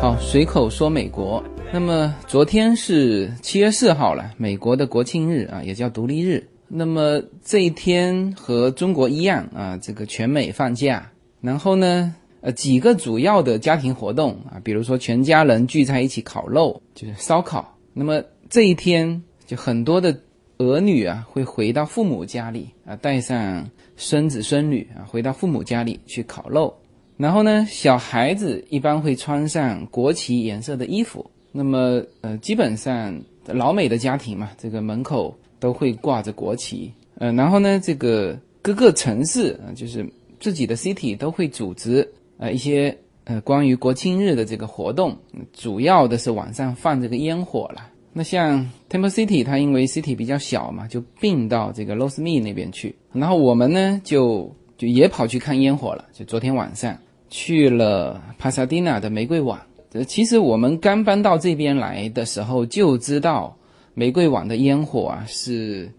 [0.00, 1.42] 好，随口说美国。
[1.72, 6.44] 那么昨天是七月四号了，美国的国庆日啊，也叫独立日。
[6.66, 11.08] 那么这一天和中国一样啊，这个全美放假。
[11.40, 17.76] 然后呢，呃，几个主要的家庭活动啊，比如说全家人聚在一起烤肉，就是烧烤。
[17.92, 20.18] 那么这一天就很多的
[20.58, 26.74] 儿女啊，会回到父母家里啊，带上孙子孙女啊，回到父母家里去烤肉。
[27.20, 31.30] 然后呢，小孩子一般会穿上国旗颜色的衣服。
[31.52, 36.90] 那么，呃，基本上老美的家庭嘛，这个门口都会挂着国旗。
[37.18, 45.14] 呃，然后呢，这个各个城市啊，就是自己的 city 都会组织呃一些呃关于国庆日的这个活动，
[45.52, 47.86] 主要的是晚上放这个烟火了。
[48.14, 52.96] 那像 Temple City，它因为 city 比较小嘛，就并到这个 Los Me 那边去。
[53.12, 56.06] 然后我们呢，就就也跑去看烟火了。
[56.14, 56.96] 就昨天晚上
[57.30, 59.58] 去了 Pasadena 的玫瑰网。
[60.06, 63.56] 其实我们刚搬到这边来的时候就知道，
[63.94, 65.90] 玫瑰网的烟火啊是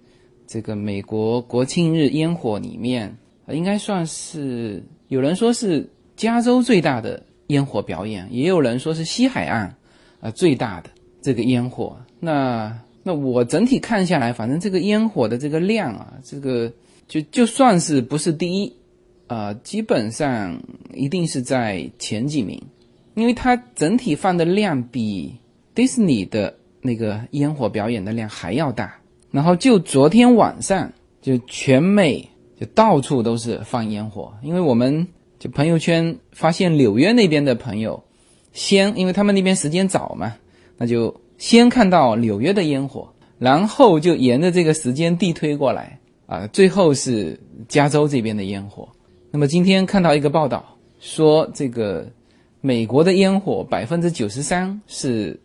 [0.48, 3.14] 这个美国国庆日烟火里面，
[3.50, 9.76] 应该算是有人说是加州最大的烟火表演，也有人说是西海岸
[10.22, 10.90] 啊最大的
[11.22, 11.98] 这个烟火。
[12.20, 12.74] 那
[13.04, 16.72] 那我整体看下来，反正这个烟火的这个量啊，这个
[17.10, 18.74] 就就算是不是第一，
[19.32, 20.62] 啊，基本上
[20.94, 22.62] 一定是在前几名。
[23.14, 25.34] 因为它整体放的量比
[25.74, 28.94] 迪士尼的那个烟火表演的量还要大，
[29.32, 32.28] 然后就昨天晚上就全美
[32.60, 35.08] 就到处都是放烟火，因为我们
[35.40, 38.04] 就朋友圈发现纽约那边的朋友
[38.52, 40.36] 先，因为他们那边时间早嘛，
[40.78, 47.40] 那就先看到纽约的烟火，然后就沿着这个时间递推过来啊，最后是
[47.70, 48.90] 加州这边的烟火。
[49.32, 50.64] 那么今天看到一个报道
[51.00, 52.08] 说这个。
[52.64, 55.36] 美国的烟火百分之九十三是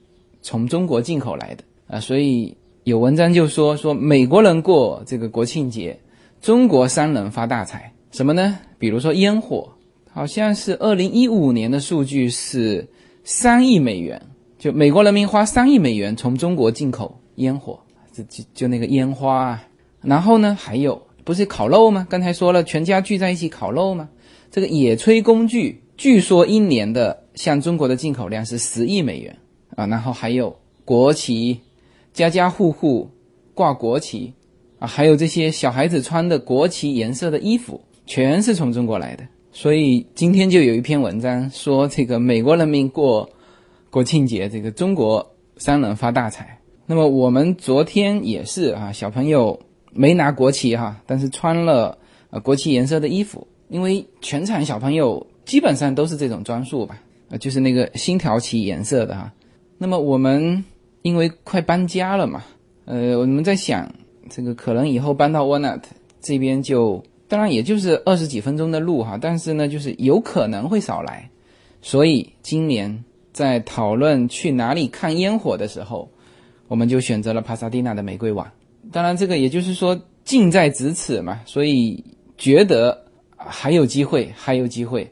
[0.42, 2.54] 从中国进口来的啊，所以
[2.84, 5.98] 有文章就说说美国人过这个国庆节，
[6.42, 7.90] 中国商人发大财。
[8.10, 8.58] 什么呢？
[8.78, 9.66] 比如说烟火，
[10.12, 12.86] 好像是二零一五年的数据是
[13.24, 14.20] 三亿美元，
[14.58, 17.80] 就美国人民花三亿美元从中国进口烟火，
[18.12, 19.64] 就就就那个烟花啊。
[20.02, 22.06] 然后呢，还有不是烤肉吗？
[22.08, 24.08] 刚才说了，全家聚在一起烤肉吗？
[24.48, 25.82] 这个野炊工具。
[25.96, 29.36] 据说一年的向中国的进口量是十亿美元
[29.74, 31.58] 啊，然后还有国旗，
[32.12, 33.10] 家家户户
[33.54, 34.32] 挂国旗
[34.78, 39.24] 啊，还有这些小孩子穿的国旗颜色的衣服，全是从中国来的。
[39.50, 43.28] 所以今天就有一篇文章说，这个美国人民过
[43.90, 46.60] 国庆节，这个中国商人发大财。
[46.86, 49.58] 那么我们昨天也是啊，小朋友
[49.96, 51.96] 没拿国旗哈，但是穿了
[52.30, 55.26] 呃国旗颜色的衣服，因为全场小朋友。
[55.46, 59.32] 基本上都是这种装束吧，呃，就是那个星条旗颜色的哈。
[59.78, 60.64] 那么我们
[61.02, 62.42] 因为快搬家了嘛，
[62.84, 63.88] 呃，我们在想，
[64.28, 65.82] 这个可能以后搬到 Walnut
[66.20, 71.30] 这边就，当然也就是二十几分钟的路哈，但是呢，就是有可能会少来。
[71.80, 76.10] 所以今年在讨论去哪里看烟火的时候，
[76.66, 78.44] 我们就选择了帕萨蒂娜的玫瑰网。
[78.92, 82.02] 当然，这个也就是说近在咫尺嘛，所以
[82.38, 83.04] 觉得
[83.36, 85.10] 还有机会，还有机会。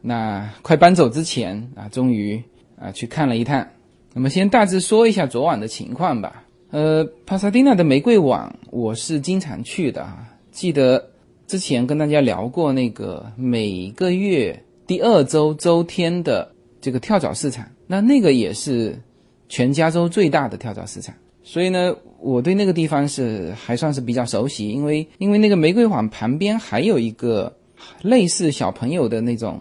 [0.00, 2.40] 那快搬走之前啊，终于
[2.78, 3.66] 啊去看了一趟。
[4.14, 6.44] 那么先大致说一下昨晚的情况吧。
[6.70, 10.28] 呃，帕萨蒂纳的玫瑰网我是经常去的啊。
[10.50, 11.10] 记得
[11.46, 16.50] 之前跟大家聊过那个每个月第二周周天的
[16.80, 19.00] 这个跳蚤市场，那那个也是
[19.48, 21.14] 全加州最大的跳蚤市场。
[21.46, 27.56] 所以呢，我对那个地方是还算是比较熟悉，因为因为那个玫瑰网旁边还有一个
[28.02, 29.60] 类似小朋友的那种。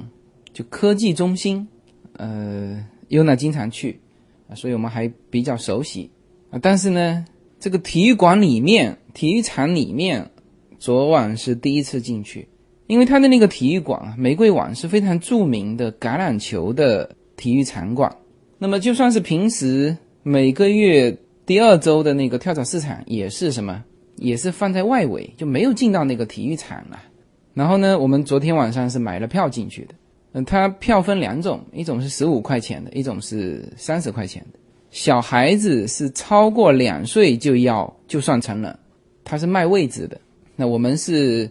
[0.55, 1.67] 就科技中心，
[2.13, 3.99] 呃，优娜经常去，
[4.55, 6.09] 所以我们还比较熟悉
[6.49, 6.57] 啊。
[6.61, 7.25] 但是呢，
[7.59, 10.31] 这个体育馆里面、体育场里面，
[10.79, 12.47] 昨晚是第一次进去，
[12.87, 18.15] 因为它的那个体育馆，玫瑰网是非常著名的橄榄球的体育场馆。
[18.57, 23.83] 那么就算是平时每个月第二周的那个跳蚤市场，也是什么，
[24.15, 26.99] 也是放在外围，就没有进到那个体育场了。
[27.53, 29.93] 然后呢，我们昨天晚上是买了票进去的。
[30.33, 34.59] 嗯，它票分两种，一种是十五块钱的，一种是三十块钱的。
[34.91, 38.77] 小孩子是超过两岁就要就算成人，
[39.23, 40.19] 它是卖位置的。
[40.55, 41.49] 那我们是，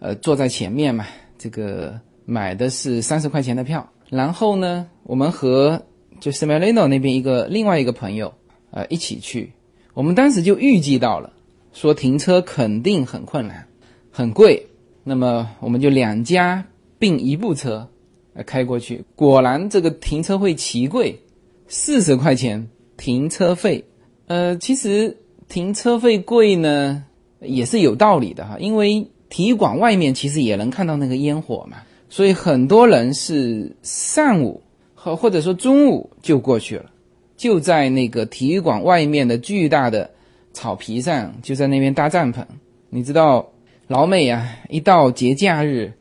[0.00, 1.06] 呃，坐在前面嘛，
[1.38, 3.88] 这个买的是三十块钱的票。
[4.10, 5.82] 然后呢，我们和
[6.20, 8.32] 就 s m i l a n o 那边一个另外一个朋友，
[8.76, 9.52] 呃，一起去。
[9.94, 11.32] 我们当时就预计到了，
[11.72, 13.66] 说停车肯定很困难，
[14.10, 14.66] 很贵。
[15.02, 16.62] 那么我们就两家。
[16.98, 17.86] 并一部车，
[18.32, 21.20] 呃，开过去，果然这个停车费奇贵，
[21.68, 23.84] 四十块钱停车费。
[24.28, 25.14] 呃，其实
[25.46, 27.04] 停车费贵呢，
[27.40, 31.76] 也是有道理的哈，因为体育馆外面其实也能看到那个烟火嘛，
[32.08, 34.62] 所以很多人是上午
[34.94, 36.90] 和或者说中午就过去了，
[37.36, 40.10] 就在那个体育馆外面的巨大的
[40.52, 42.44] 草皮上，就在那边搭帐篷。
[42.88, 43.50] 你知道
[43.88, 45.92] 老美啊，一到节假日，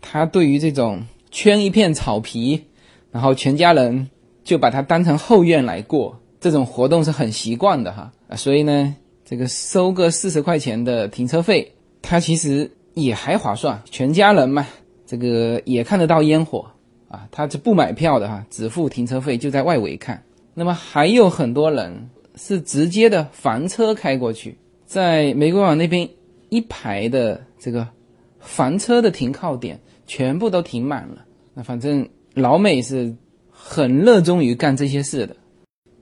[0.00, 2.64] 他对于这种圈一片草皮，
[3.10, 4.08] 然后全家人
[4.44, 6.20] 就把它当成后院来过。
[6.38, 8.94] 这种活动是很习惯的哈啊，所以呢，
[9.24, 11.72] 这个收个四十块钱的停车费，
[12.02, 14.66] 他其实也还划算，全家人嘛，
[15.06, 16.66] 这个也看得到烟火
[17.08, 20.22] 啊，他是不买票的哈，只付停车费就在外围看。
[20.58, 24.56] 那么还有很多人是直接的房车开过去，
[24.86, 26.08] 在玫瑰网那边
[26.48, 27.86] 一排的这个
[28.40, 31.26] 房车的停靠点全部都停满了。
[31.52, 33.14] 那反正老美是
[33.50, 35.36] 很热衷于干这些事的。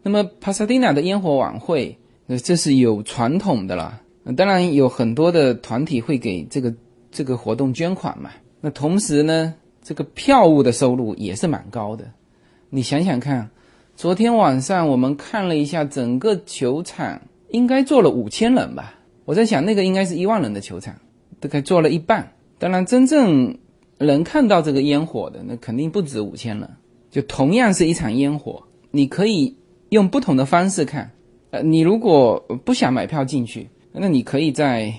[0.05, 1.99] 那么帕萨蒂纳的烟火晚会，
[2.29, 4.01] 呃，这是有传统的啦。
[4.37, 6.73] 当然有很多的团体会给这个
[7.11, 8.31] 这个活动捐款嘛。
[8.61, 9.53] 那同时呢，
[9.83, 12.05] 这个票务的收入也是蛮高的。
[12.71, 13.51] 你想想看，
[13.97, 17.21] 昨天晚上我们看了一下整个球场，
[17.51, 18.95] 应该坐了五千人吧？
[19.25, 20.95] 我在想，那个应该是一万人的球场，
[21.41, 22.33] 大概坐了一半。
[22.59, 23.57] 当然，真正
[23.99, 26.69] 能看到这个烟火的，那肯定不止五千人。
[27.11, 29.57] 就同样是一场烟火，你可以。
[29.91, 31.09] 用不同的方式看，
[31.51, 34.93] 呃，你如果不想买票进去，那你可以在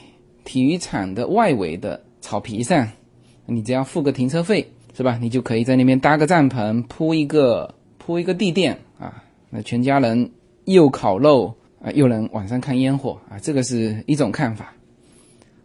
[0.45, 2.87] 体育场的外围的草皮上，
[3.45, 4.65] 你只要付个停车费，
[4.95, 5.17] 是吧？
[5.19, 8.77] 你就可以在那边搭个帐篷，铺一个铺一个地垫，
[9.49, 10.29] 那全家人
[10.65, 14.73] 又烤肉啊，又能晚上看烟火啊，这个是一种看法。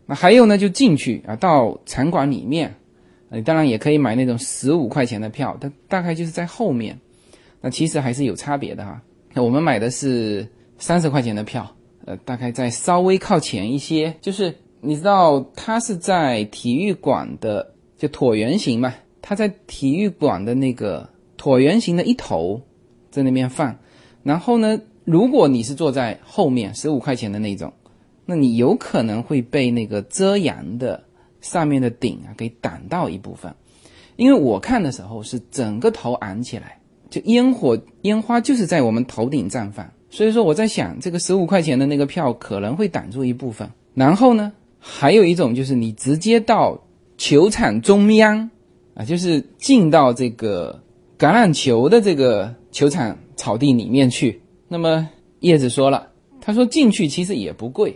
[0.06, 2.74] 那还有呢，就进去啊，到场馆里面，
[3.30, 6.98] 你当然也可以买那种十五块钱的票，它大概就是在后面，
[7.60, 9.00] 那其实还是有差别的哈。
[9.32, 10.46] 那我们买的是
[10.78, 11.70] 三十块钱的票，
[12.06, 14.12] 呃，大概在稍微靠前一些。
[14.20, 18.92] 就是你知道，它是在体育馆的就椭圆形嘛，
[19.22, 22.60] 它在体育馆的那个椭圆形的一头，
[23.10, 23.76] 在那边放。
[24.22, 27.72] 然后呢，如果你是坐在后面十五块钱的那种，
[28.24, 31.02] 那你有可能会被那个遮阳的
[31.40, 33.54] 上面的顶啊给挡到一部分。
[34.16, 36.76] 因为我看的时候是整个头昂起来。
[37.08, 43.68] 就烟火烟花就是在我们头顶绽放，所以说我在想，这个十五块钱的那个票可能会挡住一部分。
[43.94, 46.80] 然后呢，还有一种就是你直接到
[47.18, 48.48] 球场中央
[48.94, 50.80] 啊，就是进到这个
[51.18, 54.40] 橄榄球的这个球场草地里面去。
[54.68, 55.08] 那么
[55.40, 57.94] 叶子说了，他说进去其实也不贵，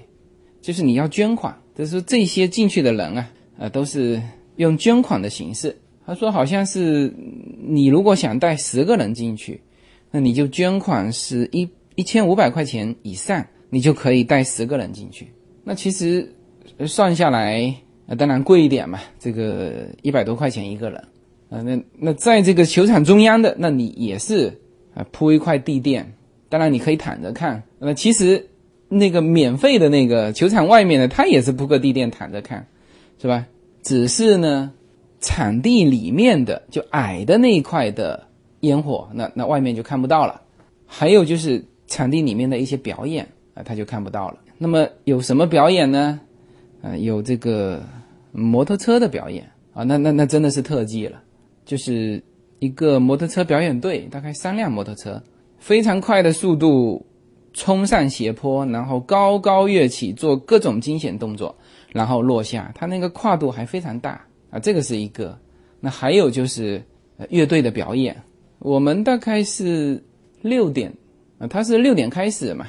[0.60, 4.20] 就是你要捐款，就是这些进去的人啊，啊都是
[4.56, 5.76] 用捐款的形式。
[6.06, 7.10] 他说：“好像是
[7.62, 9.58] 你如果想带十个人进去，
[10.10, 15.28] 那你就捐款是一一千五百块钱以上，你就可以带十个人进去。
[15.62, 16.30] 那其实
[16.86, 17.74] 算下来，
[18.18, 21.02] 当然贵一点嘛，这个一百多块钱一个人。
[21.48, 24.52] 啊，那那在这个球场中央的，那你也是
[24.94, 26.15] 啊铺一块地垫，
[26.48, 27.63] 当然你可以躺着看。
[27.79, 28.48] 那其实
[28.89, 32.67] 那个免费的那个球场外面的，他也是铺个地垫躺着看，
[33.20, 33.46] 是吧？
[33.82, 34.72] 只是呢。”
[35.27, 38.27] 场地里面的就矮的那一块的
[38.60, 40.39] 烟火，那那外面就看不到了。
[40.84, 44.39] 还有就是场地里面的一些表演啊，他就看不到了。
[44.58, 46.20] 那么有什么表演呢？
[46.82, 47.82] 啊，有这个
[48.32, 51.22] 摩托车的表演啊，那那那真的是特技了，
[51.65, 52.22] 就是
[52.58, 55.23] 一个摩托车表演队，大概三辆摩托车，
[55.58, 57.05] 非常快的速度
[57.53, 61.55] 冲上斜坡，然后高高跃起，做各种惊险动作，
[61.93, 64.25] 然后落下，它那个跨度还非常大。
[64.51, 65.37] 啊，这个是一个，
[65.81, 66.82] 那还有就是
[67.29, 68.17] 乐队的表演。
[68.61, 70.03] 我们大概是
[70.43, 70.93] 六点
[71.39, 72.67] 啊，它是六点开始嘛，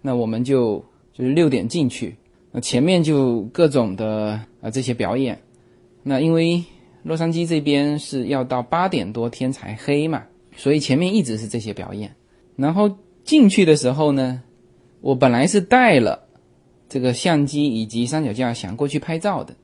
[0.00, 2.16] 那我们就就是六点进去，
[2.50, 5.38] 那前面就各种的啊这些表演。
[6.02, 6.64] 那因为
[7.02, 10.22] 洛杉矶这边是要到八点多天才黑嘛，
[10.56, 12.14] 所以前面一直是这些表演。
[12.56, 12.90] 然后
[13.24, 14.42] 进去的时候呢，
[15.00, 16.26] 我本来是带了
[16.88, 19.54] 这个相机以及三脚架想过去拍照的。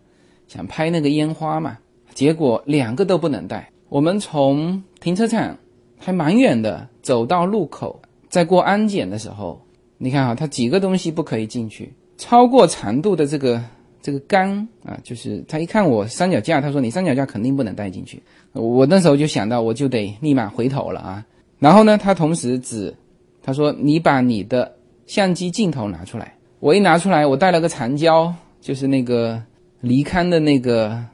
[0.49, 1.77] 想拍那个烟花嘛，
[2.15, 3.69] 结果两个都不能带。
[3.89, 5.59] 我们从停车场
[5.99, 9.61] 还蛮远的，走到路口，在过安检的时候，
[9.99, 13.61] 你看啊，它几个东西不可以进去，超过长度的这个
[14.03, 18.23] 这个杆啊，就是他一看我三脚架，他说你三脚架肯定不能带进去。
[18.53, 21.27] 我那时候就想到，我就得立马回头了啊。
[21.59, 22.95] 然后呢，他同时指，
[23.43, 24.77] 他说你把你的
[25.07, 26.35] 相机镜头拿出来。
[26.61, 29.43] 我一拿出来，我带了个长焦，就是那个。
[29.83, 31.05] 尼康的那个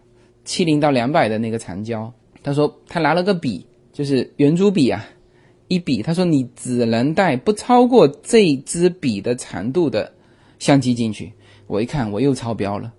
[0.45, 2.11] 七零到两百的那个长焦，
[2.45, 5.05] 他说他拿了个笔，就是圆珠笔啊，
[5.67, 10.11] 一笔，他说你只能带不超过这支笔的长度的
[10.61, 11.33] 相机进去。
[11.73, 12.93] 我一看我又超标了，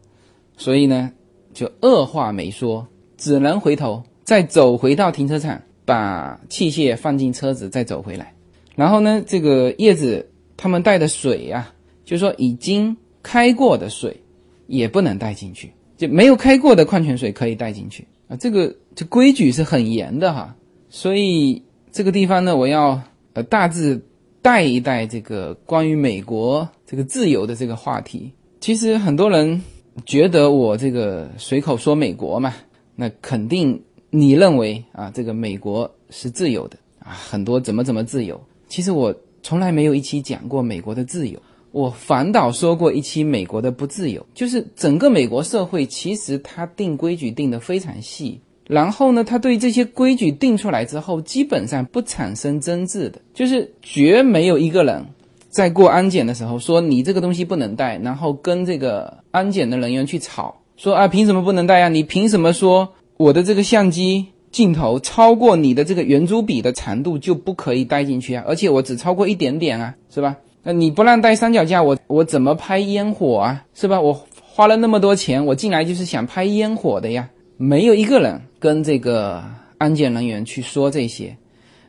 [0.57, 1.11] 所以呢
[1.53, 2.87] 就二话没说，
[3.17, 8.33] 只能回头再走回到停车场，把器械放进车子，再走回来。
[8.75, 10.27] 然后呢，这个叶子
[10.57, 11.71] 他们带的水呀，
[12.03, 14.19] 就说已经开过的水
[14.65, 18.35] 也不能带进去，就没有开过的矿泉水可以带进去啊。
[18.37, 20.55] 这个这规矩是很严的哈。
[20.89, 21.61] 所以
[21.91, 22.99] 这个地方呢，我要
[23.33, 24.03] 呃大致
[24.41, 28.33] 带一带这个关于美国这个自由的这个话题。
[28.63, 29.61] 其实很多人
[30.05, 32.53] 觉得我这个随口说美国嘛，
[32.95, 38.41] 那肯定你认为啊，这个美国是自由的啊，很多怎么怎么自由。
[38.69, 41.37] 其实我从来没有一期讲过美国的自由，
[41.73, 44.25] 我反倒说过一期美国的不自由。
[44.33, 55.05] 就是整个美国社会，其实它定规矩定得非常细，然后呢，他对这些规矩定出来之后，基本上不产生争执的，就是绝没有一个人
[55.53, 61.89] 在过安检的时候说你这个东西不能带，然后跟这个安检的人员去吵，说啊凭什么不能带呀？
[61.89, 64.25] 你凭什么说我的这个相机？
[64.49, 70.37] 镜头超过你的这个圆珠笔的长度就不可以带进去啊，而且我只超过一点点啊，是吧？
[70.63, 73.99] 那你不让带三脚架，我我怎么拍烟火啊，是吧？
[74.01, 77.29] 我花了那么多钱，我进来就是想拍烟火的呀。
[77.57, 79.43] 没有一个人跟这个
[79.77, 81.37] 安检人员去说这些，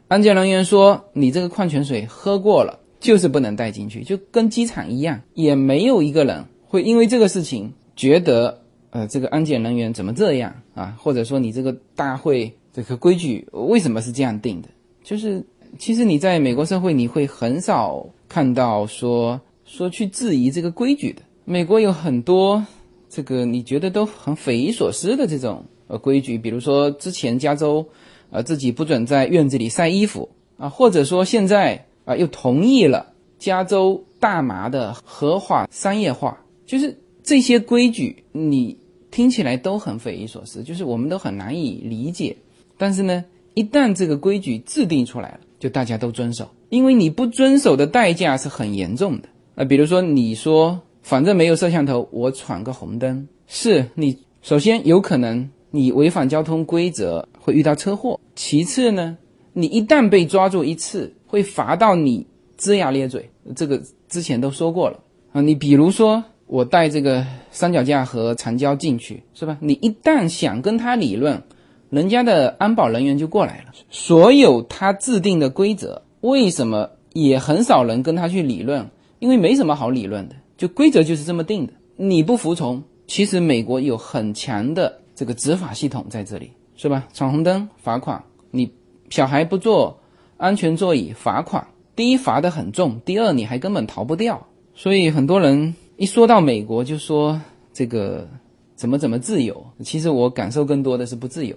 [0.09, 8.59] 安检人员说你这个矿泉水喝过了就是不能带进去，就跟机场一样，也没有一个人会因为这个事情觉得。
[8.95, 10.97] 呃，这个安检人员怎么这样啊？
[10.97, 14.69] 或者说你这个大会这个规矩为什么是这样定的？
[15.03, 15.45] 就是
[15.81, 21.23] 其实你在美国社会，你会很少看到说说去质疑这个规矩的。
[21.45, 22.65] 美国有很多
[23.11, 27.85] 这个你觉得都很匪夷所思的这种呃规矩，比如说之前加州
[28.31, 38.77] 呃自己不准在院子里晒衣服啊，或者说现在啊又同意了加州大麻的合法商业化，就是这些规矩你。
[39.11, 42.37] 听起来都很匪夷所思，就是我们都很难以理解。
[42.77, 49.29] 但是呢，一旦这个规矩制定出来了，就大家都遵守，因为你不遵守的代价是很严重的。
[49.55, 59.17] 啊，比如说你说反正没有摄像头，我闯个红灯，是你首先有可能你违反交通规则会遇到车祸，其次呢，
[59.53, 62.25] 你一旦被抓住一次，会罚到你
[62.57, 63.29] 龇牙咧嘴。
[63.57, 65.01] 这个之前都说过了
[65.33, 66.23] 啊，你比如说。
[66.47, 69.57] 我带这个三脚架和长焦进去，是吧？
[69.63, 71.43] 你一旦想跟他理论，
[71.89, 73.73] 人家的安保人员就过来了。
[73.89, 78.87] 所有他制定的规则，为什么也很少人跟他去理论？
[79.21, 81.73] 因为没什么好理论的，就规则就是这么定的。
[81.97, 87.09] 你不服从，其实美国有很强的这个执法系统在这里，是吧？
[87.15, 88.71] 闯红灯罚款，你
[89.09, 89.99] 小孩不坐
[90.37, 91.67] 安全座椅罚款。
[91.97, 94.47] 第一罚的很重，第二你还根本逃不掉。
[94.75, 95.75] 所以很多人。
[95.97, 97.41] 一说到美国，就说
[97.73, 98.29] 这个
[98.75, 101.57] 怎么怎么自由，其实我感受更多的是不自由，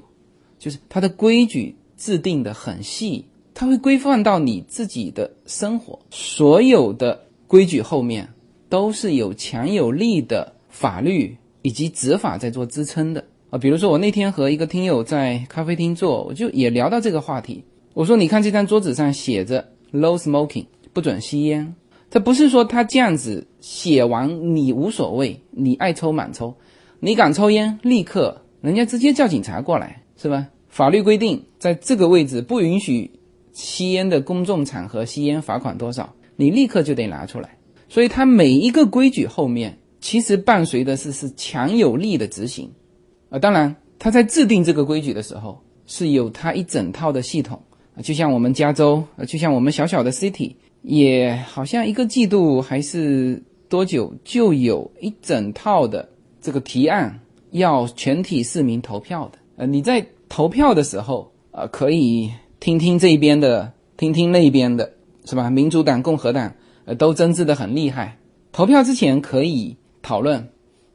[0.59, 8.29] 就是它的规矩制定的很细，它会规范到你自己的生活，所有的规矩后面
[8.69, 13.57] 都是有强有力的法律以及执法在做支撑的啊。
[13.57, 17.63] 比如说我那天和一个听友在咖啡厅坐，我就也聊到这个话题，
[17.97, 21.73] 我说你看这张桌子上写着 “no smoking”，不准吸烟。
[22.11, 26.53] 这不是说他这样子写完你无所谓，你爱抽满抽，
[26.99, 30.47] 你敢抽烟，立刻人家直接叫警察过来，是吧？
[30.67, 33.09] 法律规定在这个位置不允许
[33.51, 37.57] 吸烟的公众场合吸烟，罚款多少，你立刻就得拿出来。
[37.89, 42.69] 所以他每一个规矩后面其实伴随的是是强有力的执行，
[43.31, 47.59] 啊，当然他在制定这个规矩的时候是有他一整套的系统，
[48.01, 50.53] 就像我们加州，呃，就像我们小小的 city。
[50.83, 56.07] 也好像一个季度还是多久，就有一整套的
[56.39, 57.19] 这个提案
[57.51, 59.39] 要全体市民投票的。
[59.57, 64.89] 呃，你在投票的时候，呃，可以听听这边的，听听那边的，
[65.25, 65.49] 是吧？
[65.49, 66.53] 民主党、共和党，
[66.85, 68.17] 呃，都争执的很厉害。
[68.53, 70.47] 投票之前可以讨论，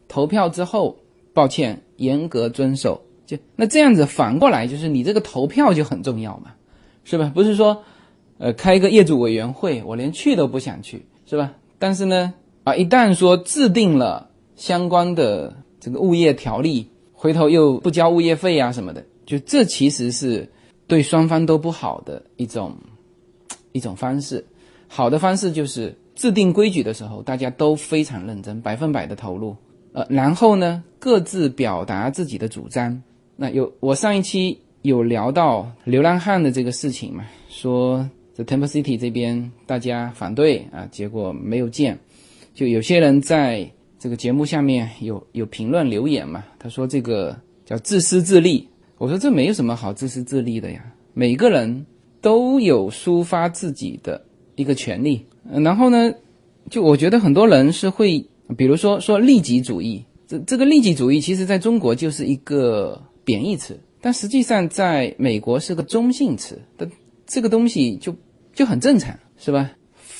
[0.09, 0.97] 投票之后，
[1.35, 3.03] 抱歉，严格遵守。
[3.27, 6.53] 就那这样子反过来，就是你这个投票就很重要嘛，
[7.05, 7.31] 是吧？
[7.35, 7.83] 不是说。
[8.39, 11.53] 呃，开一个业主委员会，我连去都不想去，是吧？
[11.79, 20.51] 但是呢，啊，一旦说制定了相关的这个物业条例，回头又不交物业费啊什么的，就这其实是
[20.89, 22.77] 对双方都不好的一种
[23.71, 24.45] 一种方式。
[24.89, 29.55] 好的方式就是制定规矩的时候，大家都非常认真，百分百的投入，
[29.93, 33.01] 呃，然后呢各自表达自己的主张。
[33.37, 41.99] 那有我上一期有聊到流浪汉的这个事情嘛，说在 Temple City 这边大家反对啊，结果没有建，
[42.53, 48.69] 就有些人在这个节目下面有有评论留言嘛，他说这个叫自私自利。
[48.99, 50.85] 我说这没有什么好自私自利的呀，
[51.15, 51.87] 每个人
[52.21, 54.25] 都有抒发自己的
[54.57, 55.25] 一个权利。
[55.49, 56.13] 然后呢，
[56.71, 58.25] 就我觉得很多人是会，
[58.57, 63.01] 比如说说利己主义，这这个利己主义其实在中国就是一个。
[63.25, 66.91] 贬义词，但实际上在美国是个中性词但，
[67.25, 68.15] 这个东西就
[68.53, 69.71] 就很正常，是吧？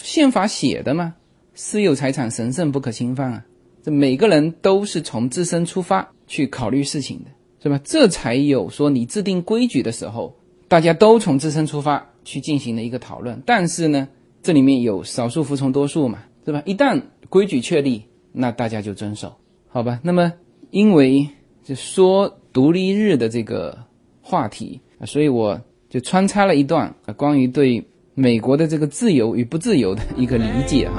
[0.03, 1.15] 宪法写的嘛，
[1.55, 3.45] 私有财产神圣不可侵犯啊，
[3.83, 7.31] 这每个人都是从自身出发去考虑事情的，
[7.63, 7.81] 是吧？
[7.85, 10.35] 这才有说你制定规矩的时候，
[10.69, 13.43] 大家都从自身出发去进行的一个讨论。
[13.45, 14.09] 但是呢，
[14.43, 16.63] 这里面有少数服从多数嘛，对吧？
[16.65, 19.35] 一旦规矩确立，那大家就遵守，
[19.69, 20.01] 好吧？
[20.05, 20.33] 那么
[20.71, 21.29] 因为
[21.65, 22.33] 就说。
[22.55, 23.75] 独立日的这个
[24.21, 30.93] 话题所以我就穿插了一段关于对美国的这个自由与不自由的一个理解啊。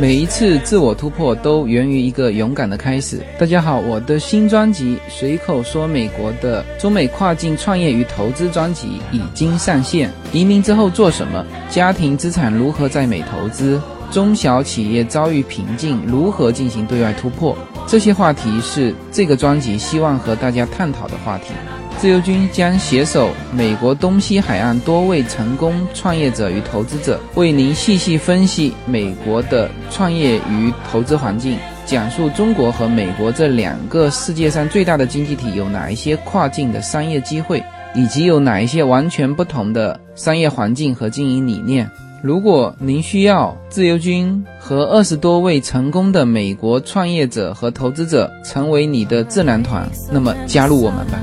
[0.00, 3.20] 每一次自我突破都源于一个勇敢的开始。
[3.38, 10.10] 大家好，我的新专辑《随口说美国的中美跨境创业与投资》专辑已经上线。
[10.32, 11.44] 移民之后做什么？
[11.68, 13.78] 家庭资产如何在美投资？
[14.10, 17.56] 中小企业遭遇瓶颈，如何进行对外突破？
[17.86, 21.52] 这些话题是这个专辑希望和大家探讨的话题。
[21.98, 37.64] 自由军将携手美国东西海岸多位成功创业者与投资者，为您细细分析美国的创业与投资环境，讲述中国和美国这两个世界上最大的经济体有哪一些跨境的商业机会，
[37.94, 41.90] 以及有哪一些完全不同的商业环境和经营理念。
[42.22, 51.22] 如果您需要自由军和二十多位成功的美国创业者和投资者成为你的智囊团，那么加入我们吧。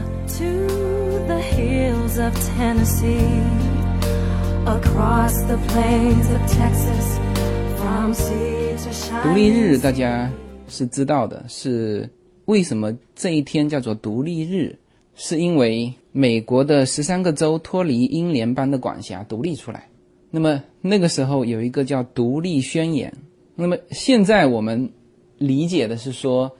[9.24, 10.30] 独立日大家
[10.70, 12.10] 是知道的，是
[12.46, 14.76] 为什么这一天叫做独立日？
[15.16, 19.88] 是因为美国的十三个州脱离英联邦的管辖，独立出来。
[20.36, 23.12] 那么那个时候有一个叫《独立宣言》，
[23.54, 24.92] 那么现在我们
[25.38, 26.50] 理解的是说，《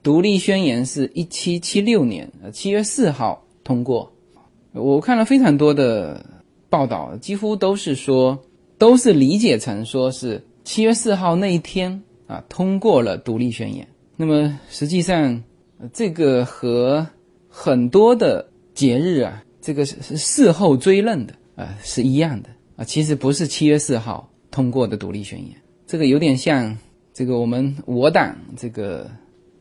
[0.00, 4.12] 独立宣言》是一七七六年呃七月四号通过。
[4.72, 6.24] 我看了非常多的
[6.70, 8.38] 报道，几乎都是说，
[8.78, 13.84] 都是理解成说是七月四号那一天啊通过了《独立宣言》。
[14.16, 15.42] 那么实际上，
[15.92, 17.04] 这个和
[17.48, 22.50] 很多的节日啊，这个是事后追认的啊是一样的。
[22.76, 26.76] 啊，其实不是七月四号通过的独立宣言，这个有点像
[27.12, 29.10] 这个我们我党这个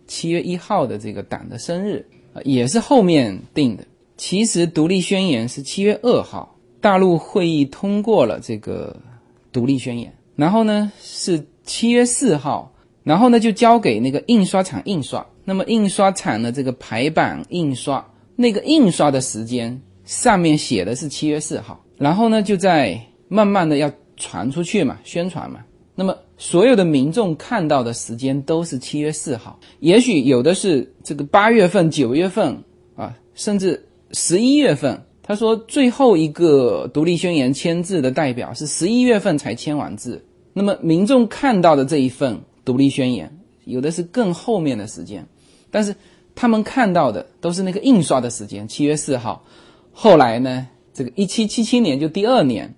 [0.06, 3.86] 七月一号的这个党的生日啊，也是后面定的。
[4.18, 8.96] 其实独立宣言是七月二号，大陆会议通过了这个
[9.52, 12.74] 独立宣言，然后呢是七月四号，
[13.04, 15.26] 然后呢就交给那个印刷厂印刷。
[15.44, 21.85] 那么印刷厂的这个排版印刷，那个印刷的时间上面写的是七月四号。
[21.98, 25.60] 然后呢，就在慢慢的要传出去嘛，宣传嘛。
[25.96, 32.62] 那么所有的民众看到的时间都是七月四号，也许有的是这个八月份、九月份
[32.98, 35.02] 啊，甚至十一月份。
[35.24, 40.24] 他说最后一个独立宣言签字的代表是十一月份才签完字。
[40.54, 45.26] 那么民众看到的这一份独立宣言，有的是更后面的时间，
[45.72, 45.96] 但是
[46.36, 49.44] 他们看到的都是那个印刷的时间，七月四号。
[49.94, 50.68] 后来呢？
[50.96, 52.74] 这个一七七七年就第二年，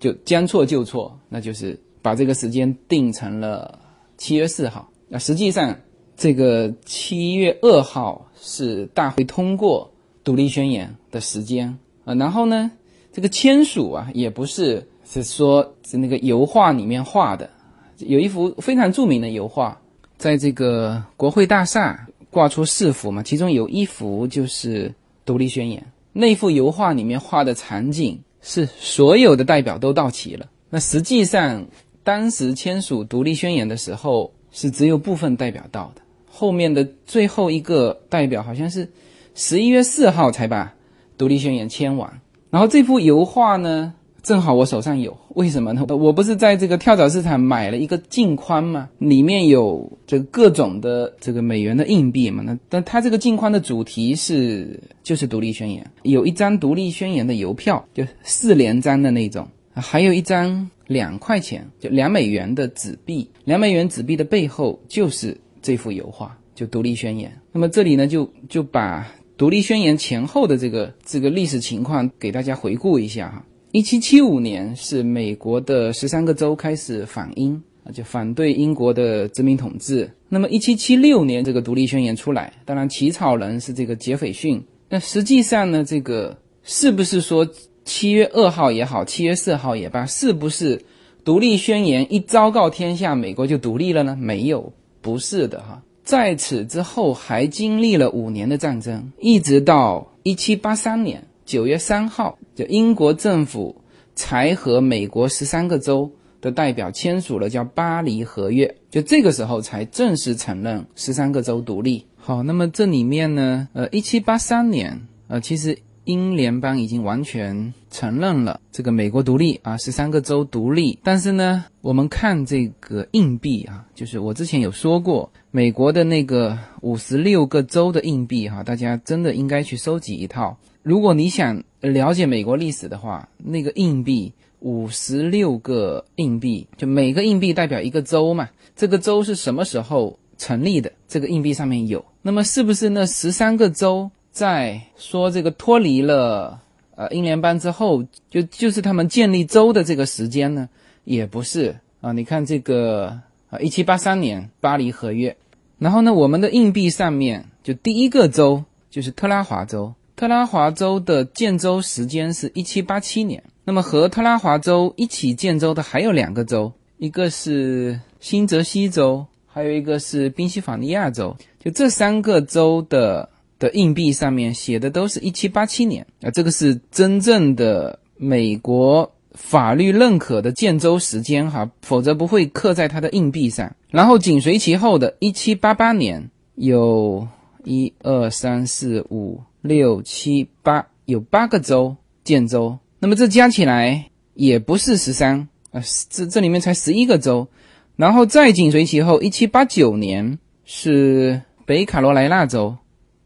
[0.00, 3.78] 就将错就错，那就是把这个时间定成了
[4.16, 4.90] 七月四号。
[5.06, 5.78] 那实际上，
[6.16, 9.92] 这个七月二号是大会通过
[10.24, 12.14] 独立宣言的时间啊。
[12.14, 12.70] 然后呢，
[13.12, 17.50] 这个签署啊，也不是是说是那个油画里面画的，
[17.98, 19.78] 有一幅非常著名的油画，
[20.16, 24.90] 在这个国会大厦挂出四幅嘛，其中有一幅就是
[25.26, 25.84] 独立宣言。
[26.20, 30.46] 那幅油画里面画的场景是所有的代表都到齐了。
[30.68, 31.64] 那实际上，
[32.02, 38.90] 当时签署独立宣言的时候是只有部分代表到的，后面的最后一个代表好像是
[39.36, 40.74] 十一月四号才把
[41.16, 42.20] 独立宣言签完。
[42.50, 43.94] 然后这幅油画呢？
[44.22, 45.84] 正好我手上有，为什么呢？
[45.88, 48.88] 我不是在这个跳蚤市场买了一个镜框吗？
[48.98, 52.42] 里面有这各种的这个美元的硬币嘛。
[52.42, 67.30] 那但它这个镜框的主题是就是独立宣言，有一张独立宣言的邮票，就四连张的那种还有一张两块钱，就两美元的纸币，两美元纸币的背后就是这幅油画，就《独立宣言》。
[67.52, 69.02] 那么这里呢，就就把
[69.36, 73.44] 《独立宣言》前后的这个这个历史情况给大家回顾一下哈。
[73.72, 80.10] 一七七五年是美国的十三个州开始反英啊，就反对英国的殖民统治。
[80.28, 84.62] 那么一七七六年这个《独立宣言》出来，当然起草人是这个杰斐逊。
[84.88, 87.48] 那实际上呢，这个是不是说？
[87.84, 90.84] 七月二号也好，七月四号也罢，是不是
[91.24, 94.14] 独立宣言一昭告天下，美国就独立了呢？
[94.20, 95.82] 没有，不是的哈。
[96.04, 103.74] 在此之后，还经历了五年的战争，一直到一七八三年九月三号，就英国政府
[104.14, 112.04] 才和美国十三个州的代表签署了叫《巴黎合约》，就这个时候才正式承认十三个州独立。
[112.18, 115.78] 好，那么这里面呢，呃，一七八三年，呃，其实。
[116.04, 120.98] 英联邦已经完全承认了这个美国独立啊，十三个州独立。
[121.02, 130.56] 但是呢，我们看这个硬币啊，就是我之前有说过，美国的那个五十六个州的硬币哈，大家真的应该去收集一套。
[130.88, 140.90] 如果你想了解美国历史的话，那个硬币五十六个硬币，就每个硬币代表一个州嘛，这个州是什么时候成立的？
[141.06, 142.02] 这个硬币上面有。
[142.22, 144.10] 那么是不是那十三个州？
[144.32, 146.58] 在说这个脱离了
[146.94, 150.70] 呃英联邦之后，就就是他们建立州的这个时间呢，
[151.04, 152.12] 也不是啊。
[152.12, 153.20] 你看这个
[153.50, 155.36] 啊，一七八三年巴黎合约，
[155.78, 163.40] 然后呢，我们的硬币上面就第一个州就是特拉华州，特拉华州的建州时间是一七八七年。
[163.64, 171.36] 那么和特拉华州一起建州的还有两个州，一个是新泽西州，还有一个是宾夕法尼亚州。
[171.60, 173.30] 就这三个州的。
[173.60, 183.74] 的硬币上面写的都是一七八七年啊，这个是真正的美国法律认可的建州时间哈，否则不会刻在它的硬币上。
[183.90, 187.26] 然后紧随其后的一七八八年，有
[187.64, 197.46] 一二三四五六七八，有八个州建州，那么这加起来也不是十三啊，这这里面才十一个州。
[197.94, 202.76] 然后再紧随其后，一七八九年是北卡罗来纳州。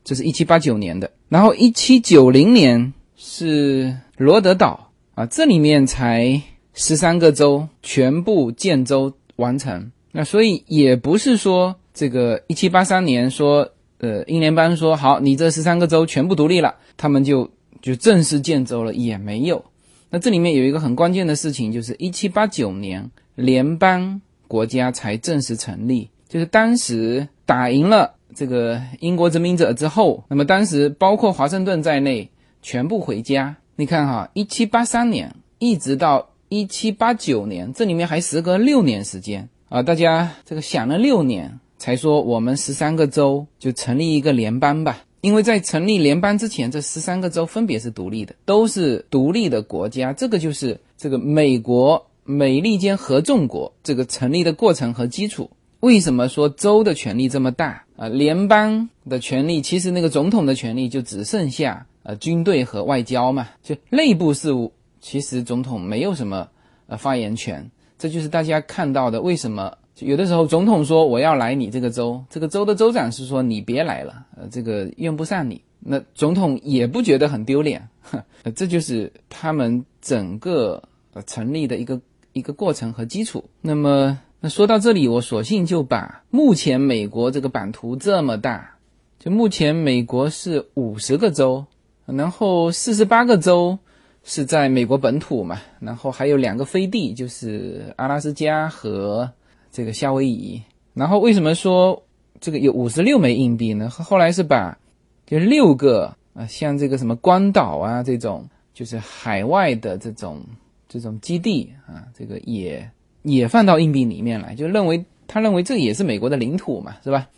[0.05, 6.43] 这是一七八九年的，然后一七九零年是罗德岛啊，这里面才
[6.75, 13.71] 十三个州全部建州完成，那所以也不是说这个一七八三年说，
[14.03, 17.49] 呃，英联邦说好，你这十三个州全部独立了，他们就
[17.81, 19.65] 就正式建州了，也没有。
[20.11, 28.15] 那这里面有一个很关键的事情，就是一七八九年联邦国家才正式成立，就是当时打赢了。
[28.35, 32.29] 这个英国殖民者之后，那么当时包括华盛顿在内，
[32.61, 33.55] 全部回家。
[33.77, 39.83] 你看哈，一七八三年一直到一七八九年，这里面还时隔六年时间啊！
[39.83, 45.03] 大家这个想了六年，才说我们十三个州就成立一个联邦吧。
[45.21, 50.13] 因为在成立联邦之前，这十三个州分别是独立的，都是独立的国家。
[50.13, 55.51] 这个就是这个美国美利坚合众国这个成立的过程和基础。
[55.81, 58.07] 为什么说州的权力这么大啊？
[58.07, 66.47] 联邦的权力其实那个总统的权力就只剩下呃军队和外交嘛，就内部事务其实总统没有什么
[66.87, 67.69] 呃发言权。
[67.99, 77.89] 这就是大家看到的为什么有的时候总统说我要来你这个州，这个州的州长是说你别来了，呃这个用不上你，那总统也不觉得很丢脸，
[78.55, 80.83] 这就是他们整个
[81.15, 82.01] 呃成立的一个
[82.33, 83.45] 一个过程和基础。
[83.61, 84.19] 那么。
[84.45, 88.75] 那说到这里，我索性就把目前美国这个版图这么大，
[89.21, 91.65] 就目前美国是五十个州，
[92.07, 93.79] 然后四十八个州
[94.25, 99.31] 是在美国本土嘛，然后还有两个飞地，就是阿拉斯加和
[99.73, 100.63] 这个夏威夷。
[100.95, 102.01] 然后为什么说
[102.41, 103.91] 这个有五十六枚硬币呢？
[103.91, 104.79] 后来是把
[105.27, 110.41] 就六个啊，像这个什么关岛啊这种，就是海外的这种
[110.89, 112.89] 这种基地啊，这个也。
[113.25, 117.29] 也放到硬币里面来，就认为他认为这也是美国的领土嘛，是吧？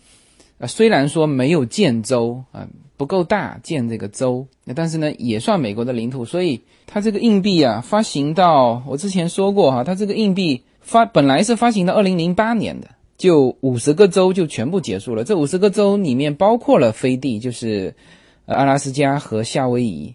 [0.57, 2.67] 啊，虽然说没有建州啊，
[2.97, 15.25] 不够大建这个州，但是呢也算美国的领土，所以它这个硬币啊发行到我之前说过哈，它这个硬币发本来是发行到二零零八年的，就五十个州就全部结束了。
[15.25, 17.97] 这五十个州里面包括了飞地，就是
[18.47, 20.15] 阿拉斯加和夏威夷。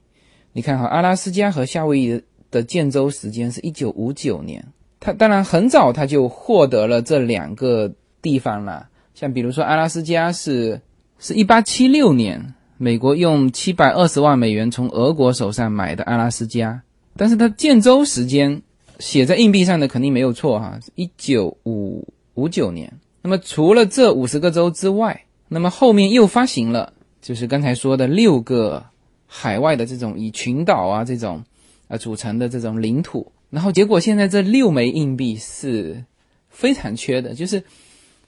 [0.53, 4.63] 你看哈，阿拉斯加和夏威夷的建州时间是一九五九年。
[4.99, 10.81] 他当然很早他就获得了这两个地方了，像比如说阿拉斯加是
[11.19, 16.81] 是一八七六年美国用七百二十万美元从俄国手上买的阿拉斯加，
[17.15, 18.61] 但是它建州时间
[18.99, 22.93] 写在硬币上的肯定没有错哈，一九五五九年。
[23.21, 28.85] 那么除了这五十个州之外，那么后面又发行了，就是刚才说的六个
[29.25, 31.43] 海外的这种以群岛啊这种
[31.87, 33.31] 啊组成的这种领土。
[33.49, 36.03] 然后结果现在这六枚硬币是
[36.49, 37.63] 非常缺的，就是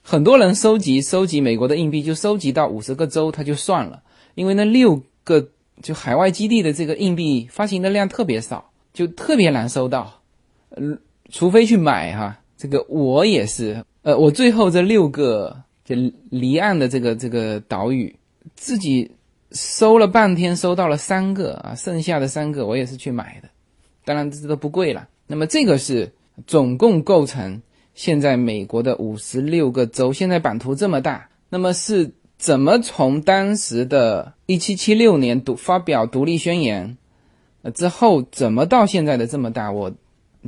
[0.02, 4.02] 很多人收集收集美国的硬币，就收集到五十个州他就算了，
[4.34, 5.48] 因为那六个
[5.82, 10.21] 就海外基地的这个硬币发行的量特别少，就特别难收到。
[10.76, 10.98] 嗯，
[11.30, 13.84] 除非去买哈，这个我也是。
[14.02, 15.94] 呃，我最后这六个就
[16.28, 18.14] 离岸的这个这个岛屿，
[18.56, 19.08] 自己
[19.52, 23.48] 收了半天，收到了三个啊，剩下的三个我也是去买的，
[24.04, 25.08] 当然这都不贵了。
[25.28, 26.10] 那么这个是
[26.48, 27.62] 总共构成
[27.94, 36.96] 现在美国的五十六个州，现在版图这么大，那么是怎么从当时的一七七六年独发表独立宣言，
[37.62, 39.70] 呃之后怎么到现在的这么大？
[39.70, 39.92] 我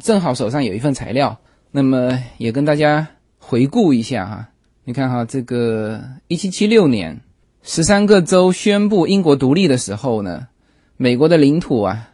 [0.01, 1.39] 正好手上有一份材料，
[1.71, 3.07] 那么也跟大家。
[3.47, 4.49] 回顾一下哈，
[4.85, 7.21] 你看哈，这个一七七六年，
[7.63, 10.49] 十三个州宣布英国独立的时候呢，
[10.97, 12.09] 美国的领土啊，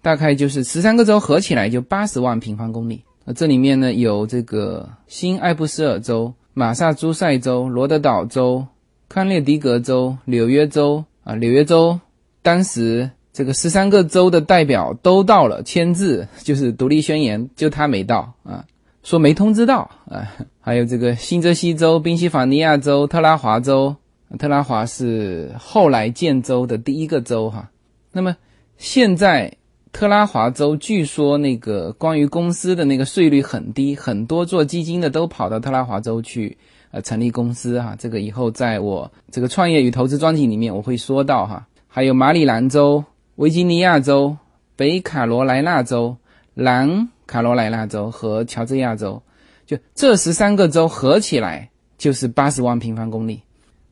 [0.00, 3.02] 大概就是十三个州合起来就八十万平方公里。
[3.24, 8.64] 那这里面呢有这个新艾布斯尔州、马萨诸塞州、罗德岛州、
[9.08, 11.98] 康涅狄格州、纽约州啊，纽约州
[12.42, 18.64] 当时这个十三个州的代表都到了签字，就是独立宣言，就他没到啊。
[19.02, 20.26] 说没通知到啊，
[20.58, 23.94] 还有这个新泽西州、宾夕法尼亚州、特拉华州，
[24.38, 27.68] 特拉华是后来建州的第一个州哈。
[28.10, 28.34] 那么
[28.78, 29.52] 现在
[29.92, 36.56] 特拉华州据说那个关于公司的那个税率很低，很多做基金的都跑到特拉华州去
[36.90, 37.94] 呃成立公司哈。
[37.98, 41.66] 这个以后在我这个创业与投资专辑里面我会说到哈。
[41.86, 43.02] 还有马里兰州、
[43.36, 44.36] 维吉尼亚州、
[44.76, 46.16] 北卡罗来纳州、
[46.54, 47.08] 南。
[47.26, 49.20] 卡罗来纳州和乔治亚州，
[49.66, 53.42] 就这十三个州合起来就是八十万平方公里。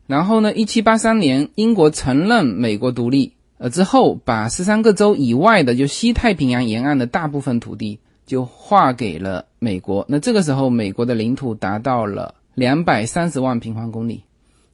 [0.07, 10.07] 然后呢，一七八三年英国承认美国独立，呃之后把十三个州以外的就西太平洋沿岸的大部分土地就划给了美国。
[10.09, 14.23] 那这个时候，美国的领土达到了两百三十万平方公里，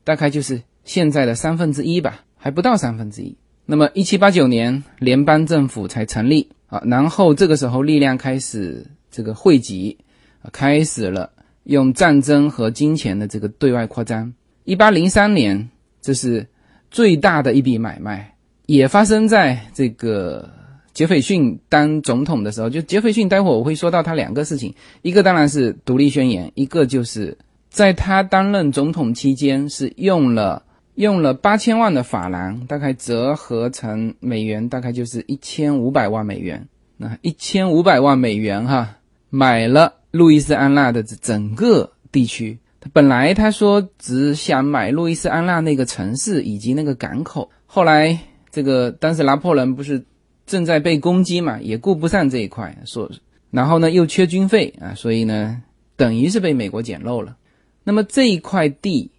[0.05, 3.35] 大概就是现在的三分之一吧，还不到三分之一。
[3.71, 6.49] 那么一七八九年联邦政府才成立。
[6.67, 9.97] 啊，然后这个时候力量开始这个汇集，
[10.53, 11.31] 开始了
[11.65, 14.33] 用战争和金钱的这个对外扩张。
[14.65, 15.69] 一八零三年，
[16.01, 16.47] 这是
[16.91, 18.35] 最大的一笔买卖，
[18.67, 20.49] 也发生在这个
[20.93, 22.69] 杰斐逊当总统的时候。
[22.71, 27.37] 就杰斐逊，待会我会说到他两个事情，一个当然是独立宣言，一个就是
[27.69, 30.65] 在他担任总统期间是用了。
[31.01, 36.69] 用了八千万的法郎，大概折合成美元，大概就是一千五百万美元。
[36.99, 38.99] 那一千五百万美元哈，
[39.31, 42.59] 买了路易斯安那的整个地区。
[42.81, 47.51] 他本来他说只想买路易斯安那那个城市以及那个港口。
[47.65, 48.19] 后来
[48.51, 50.05] 这个当时拿破仑不是
[50.45, 53.11] 正在被攻击嘛，也顾不上这一块，说
[53.51, 55.63] 然后呢又缺军费啊，所以呢
[55.97, 57.39] 等于是被美国捡漏了。
[57.85, 59.11] 那么这一块地。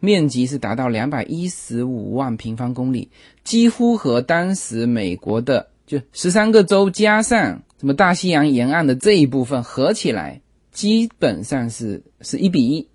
[0.00, 3.08] 面积是达到两百一十五万平方公里，
[3.42, 12.86] 几乎和当时美国的就十三个州加上什么大西洋沿岸的这一部分合起来，基本上是是一比一。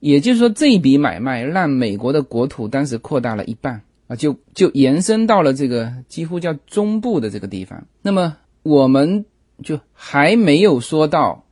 [0.00, 7.82] 也就是说，这一笔买卖让美国的国土当时扩大了一半啊，就就延伸到了这个几乎叫中部的这个地方。
[8.02, 9.24] 那么我们
[9.62, 11.44] 就还没有说到，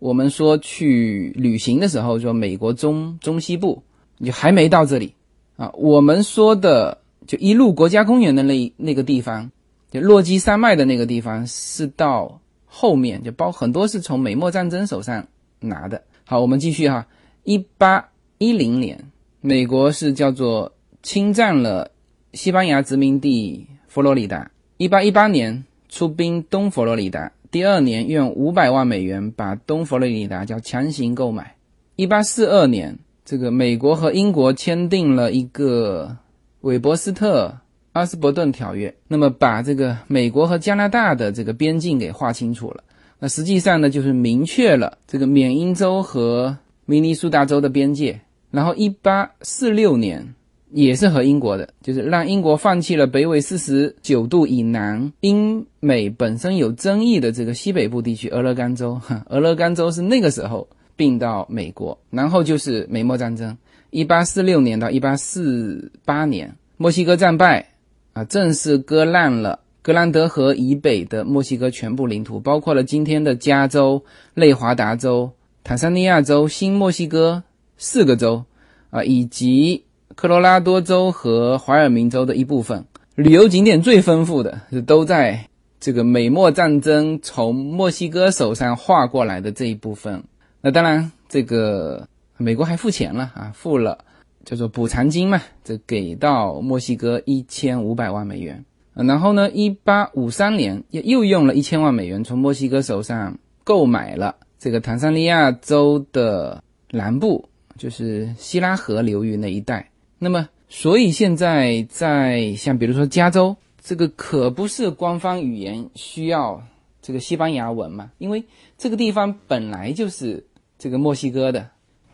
[0.00, 3.82] 我们说去旅行的时候说美国中中西部。
[4.26, 5.14] 就还没到这里
[5.56, 5.70] 啊！
[5.74, 9.50] 我们说的就一路国家公园的那那个地方，
[9.90, 15.26] 就落基山脉的那个地方，是到后面就包很多是从美墨战争手上
[15.58, 16.02] 拿的。
[16.26, 17.06] 好，我们继续哈。
[17.44, 21.90] 一八一零年，美国是叫做侵占了
[22.34, 24.50] 西班牙殖民地佛罗里达。
[24.76, 31.56] 一八一八年出兵东佛罗里达，第二年用五百万美元把东佛罗里达叫强行购买。
[31.96, 32.98] 一八四二年。
[33.30, 36.16] 这个美国和英国签订了一个
[36.62, 37.56] 韦伯斯特
[37.92, 42.82] 阿斯伯顿条约，那么把这个美国和加拿大的这个边境给划清楚了。
[43.20, 48.20] 那实际上呢，就是明确了这个缅因州和明尼苏达州的边界。
[48.50, 50.34] 然后，一八四六年
[50.72, 58.96] 也是和英国的，就是让英国放弃了北纬四十九度以南英美本身有争议的这个西北部地区俄勒冈州。
[58.96, 60.66] 哈 俄勒冈州是那个时候。
[61.00, 63.56] 并到美国，然后就是美墨战争，
[63.88, 67.70] 一八四六年到一八四八年，墨西哥战败，
[68.12, 75.30] 啊，正式割烂了格兰德河以北的墨西哥全部领土，包括了今天的加州、内华达州、
[75.64, 77.44] 坦桑尼亚州、新墨西哥
[77.78, 78.44] 四个州，
[78.90, 79.84] 啊，以及
[80.14, 82.84] 科罗拉多州和怀尔明州的一部分。
[83.14, 85.48] 旅游景点最丰富的是都在
[85.80, 90.24] 这个美墨战争从墨西哥手上划过来的这一部分。
[90.60, 94.04] 那当然，这个美国还付钱了啊，付了
[94.44, 98.64] 叫做补偿金嘛，这给到墨西哥一千五百万美元。
[98.94, 109.88] 然后呢，一八五三年又又用了一千万美元从墨西哥手上购买了这个坦桑尼亚州的南部，就是希拉河流域那一带。
[110.18, 116.62] 那么，所以现在在像比如说加州，这个可不是官方语言需要
[117.00, 118.10] 这个西班牙文嘛？
[118.18, 118.44] 因为
[118.76, 120.44] 这个地方本来就是
[120.80, 121.68] 这个墨西哥的。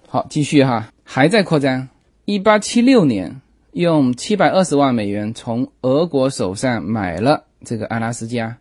[0.06, 1.88] 好，继续哈，还在扩张。
[2.26, 3.40] 一八七六年。
[3.72, 8.56] 用七百二十万美元从俄国手上买了这个阿拉斯加，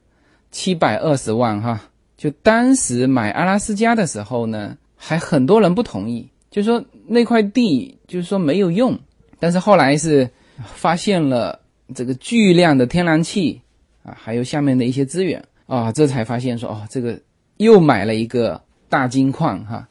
[0.51, 1.79] 七百二十万哈，
[2.17, 8.99] 就当时买阿拉斯加的时候呢，还很多人不同意，就说那块地就是说没有用，
[9.39, 10.29] 但是后来是
[10.65, 11.61] 发现了
[11.93, 13.61] 这个巨量的天然气
[14.03, 17.17] 啊，还有下面的一些资源啊，这才发现说哦，这个
[17.55, 19.87] 又买了一个大金矿哈，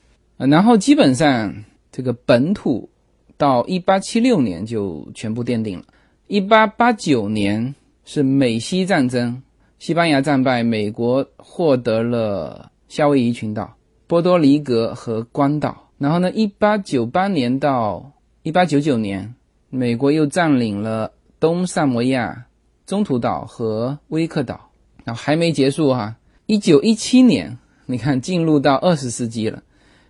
[0.46, 1.54] 然后基本上
[1.92, 2.88] 这个本土。
[3.36, 5.84] 到一八七六年就全部奠定了。
[6.28, 9.42] 一八八九年是美西战争，
[9.80, 13.74] 西班牙战败，美国获得了夏威夷群岛、
[14.06, 15.90] 波多黎各和关岛。
[15.98, 18.12] 然后呢，一八九八年到
[18.44, 19.34] 一八九九年，
[19.68, 22.46] 美国又占领了东萨摩亚、
[22.86, 24.70] 中途岛和威克岛。
[25.02, 26.14] 然后还没结束哈，
[26.46, 29.60] 一九一七年，你看进入到二十世纪了。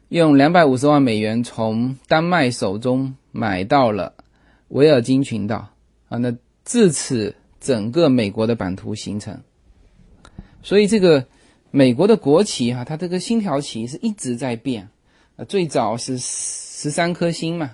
[0.09, 4.13] 用两百五十万美元从丹麦手中买到了
[4.69, 5.69] 维尔京群岛
[6.09, 9.41] 啊，那自此整个美国的版图形成。
[10.63, 11.27] 所以这个
[11.71, 14.89] 美国的国旗哈，它这个星条旗是一直在变
[15.37, 17.73] 啊，最早是十三颗星嘛，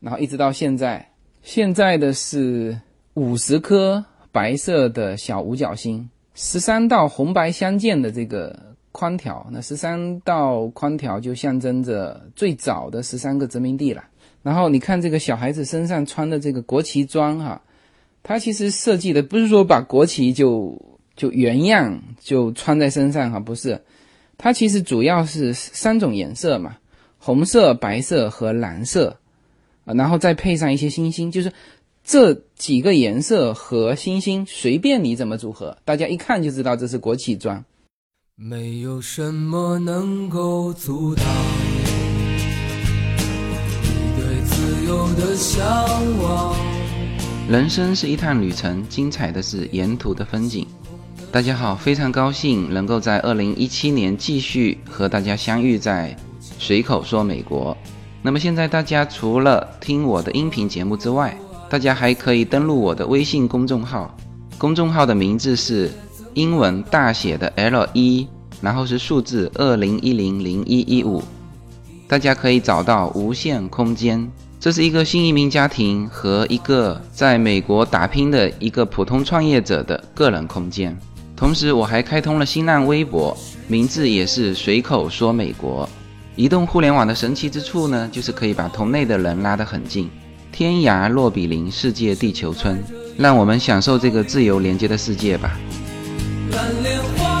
[0.00, 1.12] 然后一直到现在，
[1.42, 2.80] 现在的是
[3.14, 8.74] 五十颗白色的小五角星，十三道红白相间的这个。
[8.96, 14.02] 宽条，那十三道宽条就象征着最早的十三个殖民地了。
[14.42, 17.60] 然后你看这个小孩子身上穿的这个国旗装哈，
[18.22, 20.80] 它其实设计的不是说把国旗就
[21.14, 23.82] 就原样就穿在身上哈，不是，
[24.38, 26.78] 它其实主要是三种颜色嘛，
[27.18, 29.18] 红色、白色和蓝色
[29.84, 31.52] 啊，然后再配上一些星星，就是
[32.02, 37.62] 这几个颜色和星星随便你怎么组合，大家一看就知道这是国旗装。
[38.38, 41.24] 没有什么能够阻挡
[43.82, 45.64] 你对自由的向
[46.22, 46.54] 往。
[47.48, 50.66] 人生是一趟旅程，精彩的是沿途的风景。
[51.32, 56.14] 大家好，非常高兴能够在二零一七年继续和大家相遇在
[56.58, 57.74] 随口说美国。
[58.20, 61.34] 那么现在大家除了听我的音频节目之外，
[61.70, 64.14] 大家还可以登录我的微信公众号，
[64.58, 65.90] 公众号的名字是。
[66.36, 68.28] 英文大写的 L 一，
[68.60, 71.22] 然后是数字二零一零零一一五，
[72.06, 74.30] 大家可以找到无限空间。
[74.60, 80.94] 这是一个新移民家庭和一个在美国打拼的一个普通创业者的个人空间。
[81.34, 83.34] 同时，我还开通了新浪微博，
[83.66, 85.88] 名字也是随口说美国。
[86.34, 90.10] 移动互联网的神奇之处呢，就是可以把同类的人拉得很近，
[90.52, 92.78] 天涯若比邻，世界地球村。
[93.16, 95.58] 让我们享受这个自由连接的世界吧。
[96.56, 97.36] 蓝莲花。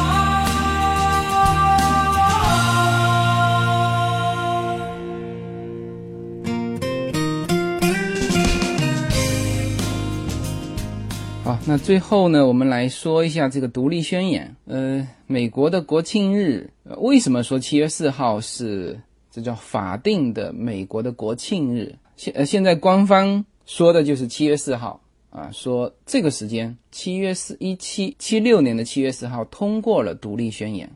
[11.44, 14.54] 好，那最后呢，我们来说一下这个独立宣言。
[14.66, 19.00] 呃，美国的国庆日，为什么说七月四号是
[19.30, 21.94] 这叫法定的美国的国庆日？
[22.16, 25.00] 现呃，现在官方说的就是七月四号。
[25.36, 30.90] 啊，说这个时间，七月四一七七六年的七月四号通过了独立宣言，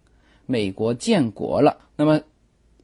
[0.47, 1.77] 美国建国了。
[1.95, 2.19] 那么，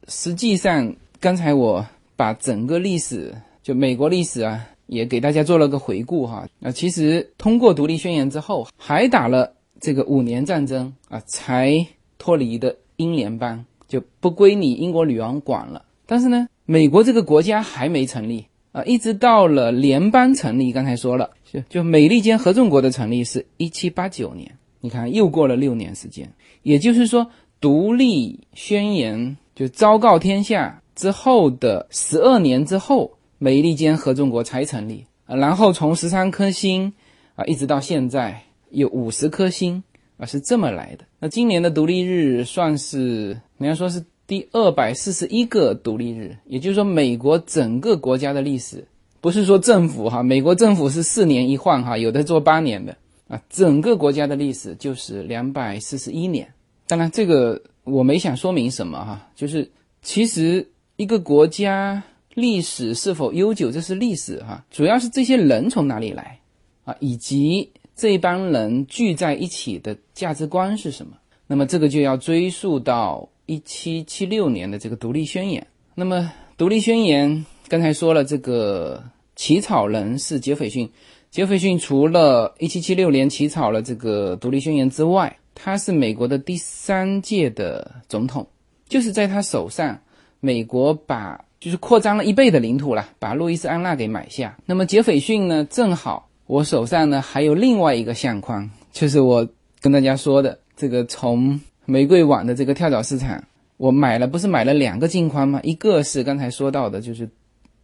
[0.07, 1.83] 实际上刚才我
[2.15, 3.33] 把整个历史，
[3.63, 6.47] 就美国历史啊，也给大家做了个回顾哈。
[6.59, 9.51] 那其实通过独立宣言之后，还打了
[9.81, 11.83] 这个五年战争啊，才
[12.19, 15.83] 脱离的英联邦，就不归你英国女王管了。
[16.05, 21.31] 但是呢，美国这个国家还没成立啊，一直到了联邦成立，刚才说了。
[21.51, 26.31] 就就美利坚合众国的成立是一七八九年，你看又过了六年时间，
[26.63, 27.29] 也就是说，
[27.61, 35.35] 独立宣言就昭告天下之后的十二年之后，美利坚合众国才成立啊。
[35.35, 36.91] 然后从十三颗星
[37.35, 39.81] 啊，一直到现在有五十颗星
[40.17, 41.05] 啊，是这么来的。
[41.19, 48.85] 那今年的独立日算是人家说是第二百四十一个独立日，也就是说，美国整个国家的历史，
[49.21, 52.95] 不是说政府哈，美国政府是四年一换哈，有的做八年的
[53.27, 56.47] 啊，整个国家的历史就是两百四十一年。
[56.87, 59.69] 当然，这个我没想说明什么哈，就是
[60.01, 62.01] 其实一个国家
[62.33, 66.39] 历史是否悠久，这是历史哈，主要是这些人从哪里来
[66.85, 67.69] 啊，以及。
[67.99, 71.13] 这帮人聚在一起的价值观是什么？
[71.47, 75.65] 那么这个就要追溯到一七七六年的这个独立宣言。
[75.95, 79.03] 那么独立宣言刚才说了，这个
[79.35, 80.89] 起草人是杰斐逊。
[81.29, 88.47] 杰斐逊除了一七七六年起草了这个独立宣言之外，他是美国的第三届的总统，
[88.87, 89.99] 就是在他手上，
[90.39, 94.57] 美国把就是扩张了一倍的领土了，把路易斯安那给买下。
[94.65, 96.29] 那么杰斐逊呢，正好。
[96.45, 99.45] 我手上呢还有另外一个相框，就是我
[99.81, 103.43] 跟大家说的这个从玫瑰网的这个跳蚤市场，
[103.75, 105.59] 我买了不是买了两个镜框吗？
[105.63, 107.29] 一个是刚才说到的，就是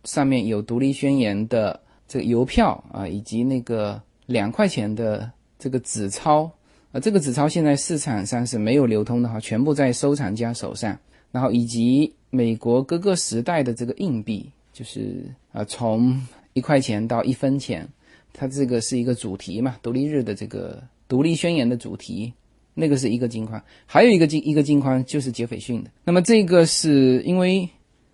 [0.03, 6.49] 上面有独立宣言的这个邮票啊，以及那个两块钱的这个纸钞
[6.91, 10.97] 啊，这个纸钞现在市场上是没有流通的哈，全部在收藏家手上。
[11.31, 16.21] 然后以及美国各个时代的这个硬币，就是啊从
[16.53, 17.87] 一块钱到一分钱。
[18.35, 22.33] 它这个是一个主题嘛，独立日的这个独立宣言的主题，
[22.73, 25.91] 那个是一个金框，还有一个金一个金框就是杰斐逊的。
[26.03, 27.69] 那么这个是因为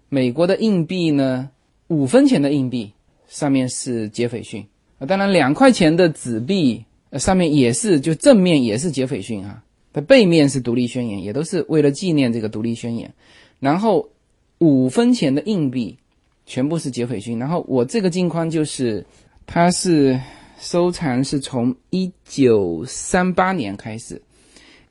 [0.09, 1.49] 美国的硬币呢，
[1.89, 2.91] 五分钱的硬币
[3.27, 4.65] 上面是杰斐逊
[4.97, 6.83] 啊，当然两块钱的纸币
[7.19, 9.61] 上面也是，就正面也是杰斐逊啊，
[9.93, 13.13] 它背面是独立宣言，也都是为了纪念这个独立宣言。
[13.59, 14.09] 然后
[14.57, 15.97] 五分钱的硬币
[16.45, 19.05] 全部是杰斐逊，然后我这个镜框就是。
[19.51, 20.21] 它是
[20.59, 24.21] 收藏是从一九三八年开始，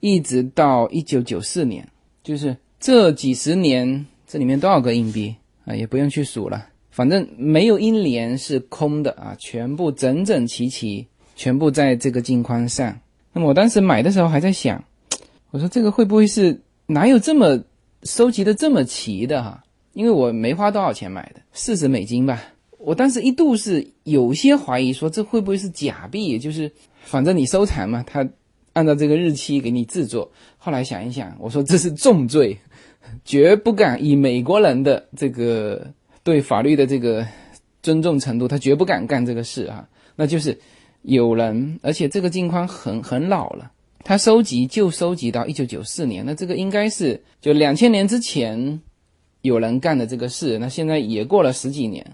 [0.01, 1.87] 一直到一九九四年，
[2.25, 5.33] 就是这几十年，这里面多少个硬币
[5.65, 5.77] 啊？
[5.77, 6.67] 也不用去数了，
[6.99, 12.99] 反正没有一年是空的啊，全部整整齐齐，全部在这个镜框上。
[13.33, 14.83] 那么我当时买的时候还在想，
[15.53, 17.63] 我说这个会不会是哪有这么
[18.03, 19.63] 收集的这么齐的哈？
[19.93, 22.43] 因为我没花多少钱买的，四十美金吧。
[22.79, 26.37] 我当时一度是有些怀疑，说这会不会是假币？
[26.37, 26.69] 就是
[27.05, 28.29] 反正你收藏嘛，他
[28.73, 30.29] 按照这个日期给你制作。
[30.57, 32.59] 后来想一想，我说这是重罪，
[33.25, 35.87] 绝不敢以美国人的这个
[36.29, 37.27] 对法律的这个
[37.83, 39.89] 尊重程度，他绝不敢干这个事啊。
[40.15, 40.59] 那就是
[41.01, 43.71] 有人，而且这个镜框很很老了，
[44.05, 48.79] 他收集就收集到一九九四年，那这个应该是就两千年之前
[49.41, 50.59] 有人干的这个事。
[50.59, 52.05] 那现在也过了十几年。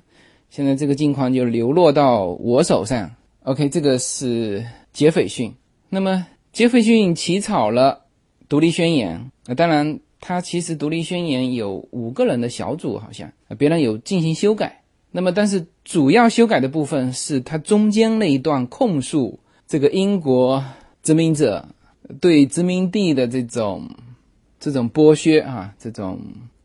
[0.49, 3.11] 现在这个镜框就流落到我手上。
[3.43, 5.53] OK，这个是杰斐逊。
[5.89, 8.05] 那么杰斐逊起草了
[8.49, 9.33] 独立宣言。
[9.47, 14.81] 那当然，他其实独立宣言有五个人的小组，好像别人有进行修改。
[15.11, 20.65] 那么，但是主要修改的部分是他中间那一段控诉这个英国
[21.03, 21.69] 殖民者
[22.23, 23.87] 对殖民地的这种
[24.59, 26.19] 这种剥削啊，这种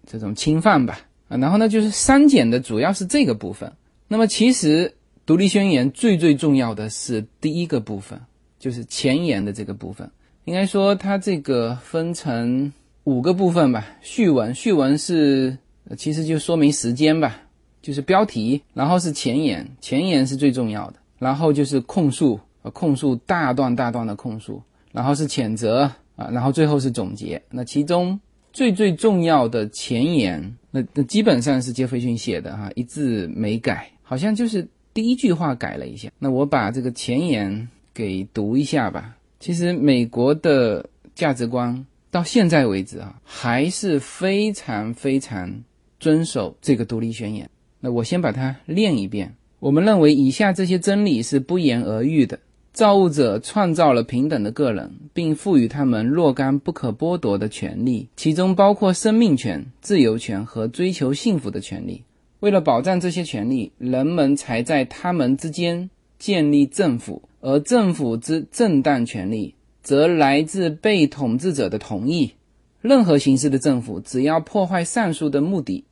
[0.06, 1.02] 这种侵犯吧。
[1.28, 3.70] 啊，然后呢，就是删减的主要是这个部分。
[4.08, 4.96] 那么其实
[5.26, 8.18] 独立宣言最最重要的是第一个部分，
[8.58, 10.10] 就是前言的这个部分。
[10.46, 12.72] 应该说它这个分成
[13.10, 13.88] 五个部分吧。
[14.02, 15.58] 序文，序文是
[15.98, 17.42] 其实就说明时间吧，
[17.82, 22.40] 就是标题，然后是前言，前言是最重要的，然后就是控诉，
[22.74, 27.42] 控诉大段大段的控诉，然后是谴责啊，然后最后是总结。
[27.50, 28.20] 那其中
[28.54, 30.56] 最最重要的前言。
[30.72, 36.12] 那那基本上是杰斐逊写的哈，一字没改，好像就是第一句话改了一下。
[36.20, 39.16] 那我把这个前言给读一下吧。
[39.40, 45.64] 其实美国的价值观到现在为止啊，还是非常非常
[46.00, 47.50] 遵守这个独立宣言。
[47.80, 49.36] 那我先把它念一遍。
[49.60, 52.40] 我们认为以下这些真理是不言而喻的。
[52.72, 62.04] 造物者创造了平等的个人，并赋予他们若干不可剥夺的权利，其中包括生命权、自由权和追求幸福的权利。
[62.40, 69.56] 为了保障这些权利，人们才在他们之间建立政府，而政府之正当权利
[69.90, 72.34] 则来自被统治者的同意。
[72.80, 75.84] 任何形式的政府只要破坏上述的目的，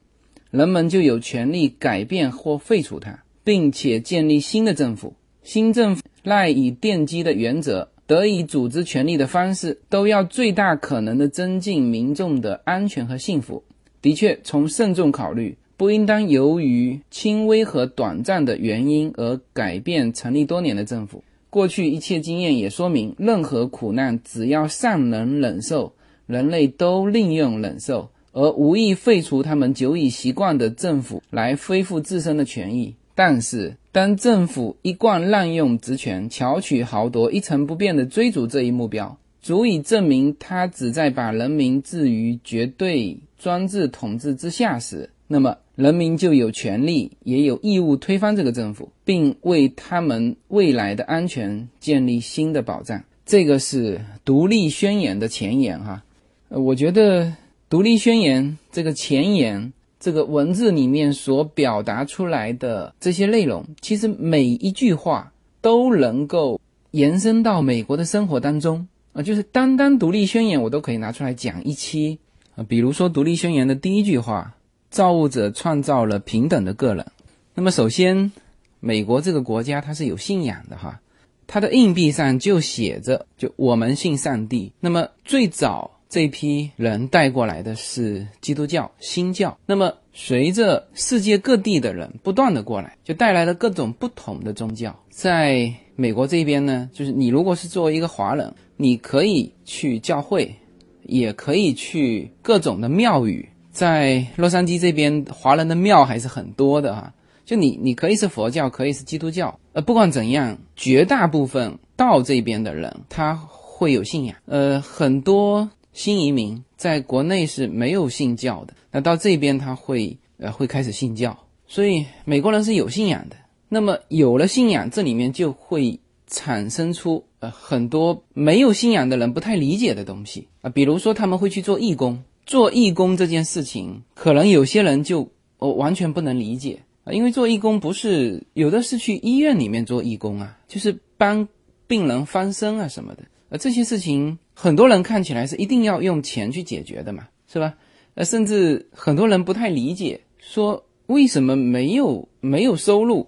[0.51, 5.15] 人们就有权利改变或废除它，并且建立新的政府。
[5.41, 6.03] 新政府。
[6.21, 13.63] 赖以奠基的原则，得以组织权力的方式，都要最大可能的增进民众的安全和幸福。
[14.03, 21.23] 的确，从慎重考虑，不应当由于轻微和短暂的原因而改变成立多年的政府。
[21.49, 25.93] 过去一切经验也说明，任何苦难只要尚能忍受，
[26.25, 32.95] 人类都宁愿忍受，而无意废除他们久已习惯的政府来恢复自身的权益。
[33.15, 53.01] 但是，当政府一贯滥用职权、巧取豪夺、一成不变地追逐这一目标，足以证明他只在把人民置于绝对专制统治之下时，那么人民就有权利也有义务推翻这个政府，并为他们未来的安全建立新的保障。
[53.25, 56.03] 这个是独立宣言的前言哈。
[56.49, 57.32] 呃，我觉得
[57.69, 59.71] 独立宣言这个前言。
[59.99, 66.61] 这个文字里面所表达出来的这些内容，其实每一句话都能够
[66.91, 72.19] 延伸到美国的生活当中啊，就是单单独立宣言，我都可以拿出来讲一期
[72.55, 72.63] 啊。
[72.69, 74.55] 比如说独立宣言的第一句话
[74.97, 77.05] ：“造物者创造了平等的个人。”
[77.53, 78.31] 那么首先，
[78.79, 80.99] 美国这个国家它是有信仰的哈，
[81.45, 84.71] 它的硬币上就写着“就我们信上帝”。
[84.81, 85.91] 那么最早。
[86.09, 94.97] 这批人带过来的是基督教新教，那么随着世界各地的人不断的过来，就带来了各种不同的宗教。
[95.09, 100.55] 在美国这边呢，就是你如果是作为一个华人，你可以去教会，
[101.03, 103.49] 也可以去各种的庙宇。
[103.78, 107.13] 在洛杉矶这边，华人的庙还是很多的哈。
[107.45, 115.69] 就你，你可以是佛教，可以是基督教，呃，不管怎样，绝大部分到这边的人他会有信仰，呃，很多。
[115.93, 121.36] 新移民在国内是没有信教的，那到这边他会呃会开始信教，
[121.67, 123.36] 所以美国人是有信仰的。
[123.69, 135.29] 那么有了信仰，这里面就会产生出呃很多没有信仰的人不太理解的东西啊，比如说他们会去做义工，做义工这件事情，可能有些人就
[135.59, 141.45] 哦完全不能理解啊，因为做义工不是有的是去医院里面做义工啊，就是帮
[141.85, 143.23] 病人翻身啊什么的。
[143.49, 147.75] 呃，这些事情很多人看起来是一定要用钱去解决的嘛，是吧？
[148.15, 153.27] 呃，甚至很多人不太理解，说为什么没有没有收入，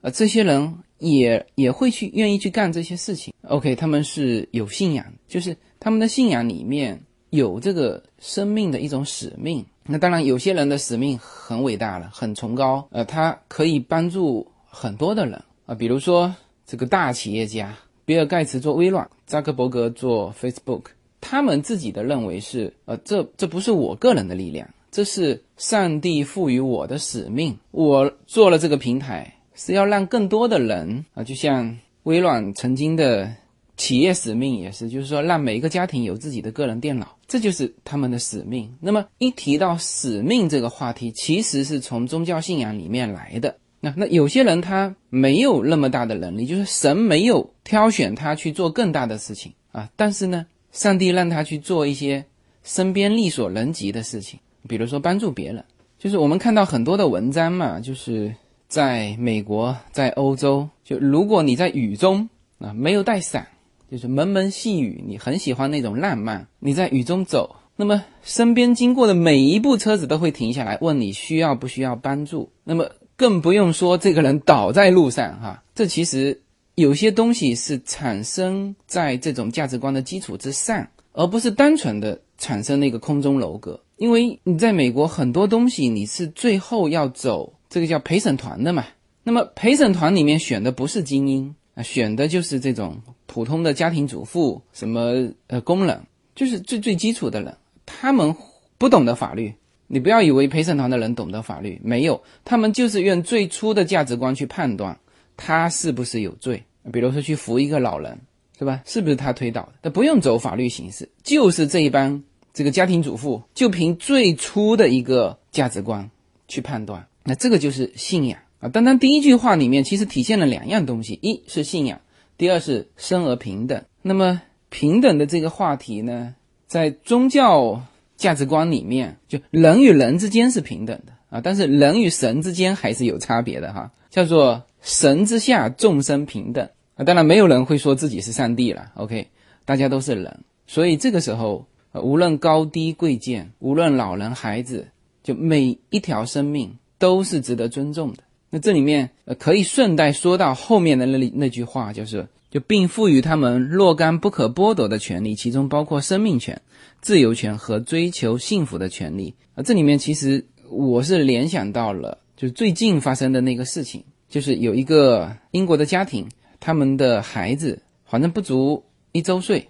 [0.00, 3.32] 呃，这些人也也会去愿意去干这些事情。
[3.42, 7.00] OK，他们是有信仰，就是他们的信仰里面
[7.30, 9.64] 有这个生命的一种使命。
[9.84, 16.34] 那当然，有些人的使命很伟大了，很崇高，呃，他可以帮助很多的人啊，比如说
[16.66, 17.74] 这个大企业家。
[18.04, 20.84] 比尔盖茨做微软，扎克伯格做 Facebook，
[21.20, 27.58] 他们自己的认为是，呃，这这不是我个人的力量，这是上帝赋予我的使命。
[27.70, 33.30] 我做了这个平台，是要让更多的人啊，就像微软曾经的
[33.78, 38.70] 企业使命也是，就是说让每一个家庭有自己的个人电脑，这就是他们的使命。
[38.80, 43.56] 那么一提到使命这个话题，其实是从宗教信仰里面来的。
[43.80, 49.88] 那那有些人他没有那么大的能力，就是神没有挑选他去做更大的事情啊。
[49.94, 52.24] 但是呢，上帝让他去做一些
[52.64, 55.64] 身边力所能及的事情，比如说帮助别人。
[55.96, 58.34] 就是我们看到很多的文章嘛，就是
[58.66, 63.46] 在美国、在欧洲，就如果你在雨中啊没有带伞，
[63.90, 72.50] 就是蒙蒙细雨，你很喜欢那种浪漫，你在雨中走，那么身边经过的每一部车子都会停下来问你需要不需要帮助。
[72.64, 76.38] 那么更不用说这个人倒在路上哈，这其实
[76.74, 83.80] 有些东西是产生在这种价值观的基础之上，而不是单纯的产生那个空中楼阁。
[83.96, 88.84] 因为你在美国很多东西你是最后要走这个叫陪审团的嘛，
[89.24, 92.96] 那么陪审团里面选的不是精英啊，选的就是这种
[93.28, 96.02] 普通的家庭主妇，什么呃工人，
[96.34, 97.56] 就是最最基础的人，
[97.86, 98.34] 他们
[98.78, 99.54] 不懂得法律。
[99.86, 104.98] 你不要以为陪审团的人懂得法律，没有，他们就是用最初的价值观去判断
[105.36, 106.62] 他是不是有罪。
[106.90, 108.18] 比如说去扶一个老人，
[108.58, 108.82] 是吧？
[108.86, 109.72] 是不是他推倒的？
[109.82, 112.22] 他不用走法律形式，就是这一帮
[112.52, 116.10] 这个家庭主妇，就凭最初的一个价值观
[116.48, 117.06] 去判断。
[117.24, 118.68] 那这个就是信仰啊。
[118.68, 122.00] 单单第一句话里面其实体现了两样东西：一是信仰，
[122.38, 123.84] 第二是生而平等。
[124.00, 126.34] 那么平等的这个话题呢，
[126.66, 127.82] 在宗教。
[128.18, 133.92] 价值观里面，就人与人之间是平等的啊，但是人与神之间还是有差别的哈。
[134.10, 138.90] 叫做神之下众生平等啊，当然没有人会说自己是上帝了。
[138.96, 139.28] OK，
[139.64, 144.88] 大家都是人，所以这个时候，无论高低贵贱，无论老人孩子，
[145.22, 148.24] 就每一条生命都是值得尊重的。
[148.50, 156.60] 那这里面呃，可以顺带说到后面的那那句话，就是就并赋予他们若干不可剥夺的权利，其中包括生命权。
[157.00, 166.28] 自由权和追求幸福的权利啊，这里面其实我是联想到了，就是最近发生的那个事情，就是有一个英国的家庭，
[166.58, 168.82] 他们的孩子反正不足
[169.12, 169.68] 一周岁，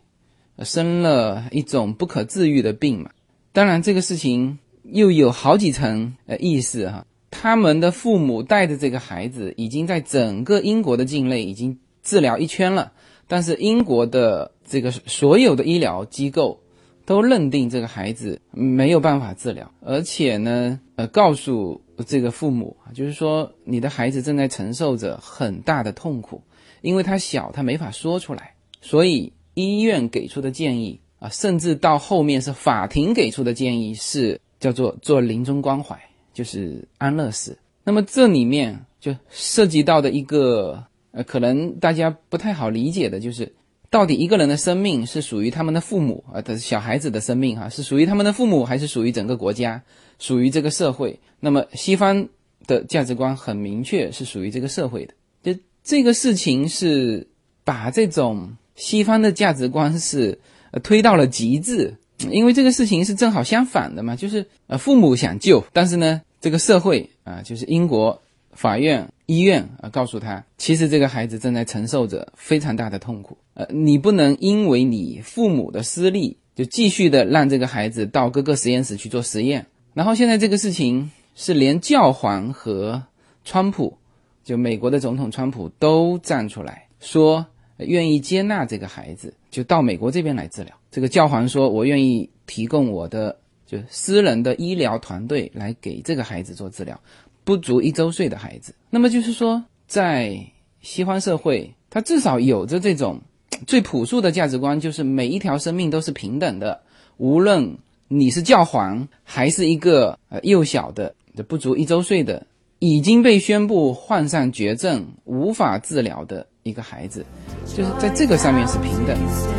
[0.60, 3.10] 生了一种不可治愈的病嘛。
[3.52, 7.04] 当然，这个事情又有好几层呃意思哈。
[7.30, 12.92] 他们的父母带着这个孩子，已经在整个英国的境内已经治疗一圈了，
[13.26, 16.60] 但是英国的这个所有的医疗机构
[17.04, 26.42] 都认定这个孩子没有办法治疗，而且呢，呃，告诉这个父母，就是说你的孩子正在承受着很大的痛苦，
[26.80, 35.98] 因为他小，他没法说出来，所以医院给出的建议啊，甚至到后面是法庭给出的建议是叫做做临终关怀。
[36.38, 40.80] 就是安乐死，那么这里面就涉及到的一个
[41.10, 43.52] 呃，可能大家不太好理解的，就是
[43.90, 49.82] 到底一个人的生命是属于他们的父母啊，的小孩子的生命哈，是属于他们的父母，还是属于整个国家，
[50.20, 51.18] 属于这个社会？
[51.40, 52.28] 那么西方
[52.68, 55.14] 的价值观很明确，是属于这个社会的。
[55.42, 57.26] 就这个事情是
[57.64, 60.38] 把这种西方的价值观是
[60.84, 61.96] 推到了极致，
[62.30, 66.22] 因为这个事情是正好相反的嘛，就是呃，父母想救，但是呢。
[66.40, 68.20] 这个社会啊，就是英国
[68.52, 73.36] 法院、医院啊，告诉他，其实这个孩子正在承受着非常大的痛苦。
[73.54, 79.66] 呃，你不能因为你父母的私利，就继续的让这个孩子到各个实验室去做实验。
[79.94, 83.02] 然后现在这个事情是连教皇和
[83.44, 83.98] 川普，
[84.44, 87.44] 就美国的总统川普都站出来说，
[87.78, 90.72] 愿意接纳这个孩子，就到美国这边来治疗。
[90.90, 93.36] 这个教皇说，我愿意提供我的。
[93.68, 96.98] 就私人的医疗团队来给这个孩子做治疗，
[97.44, 98.74] 不足一周岁的孩子。
[98.88, 100.42] 那么就是说，在
[100.80, 103.20] 西方社会，他至少有着这种
[103.66, 106.80] 最朴素的价值观，就是每一条生命都是平等的，
[107.18, 107.76] 无论
[108.08, 111.14] 你是教皇还是一个呃幼小的、
[111.46, 112.46] 不足一周岁的、
[112.78, 117.26] 已经被宣布患上绝症无法治疗的一个孩子，
[117.66, 119.58] 就是在这个上面是平等的。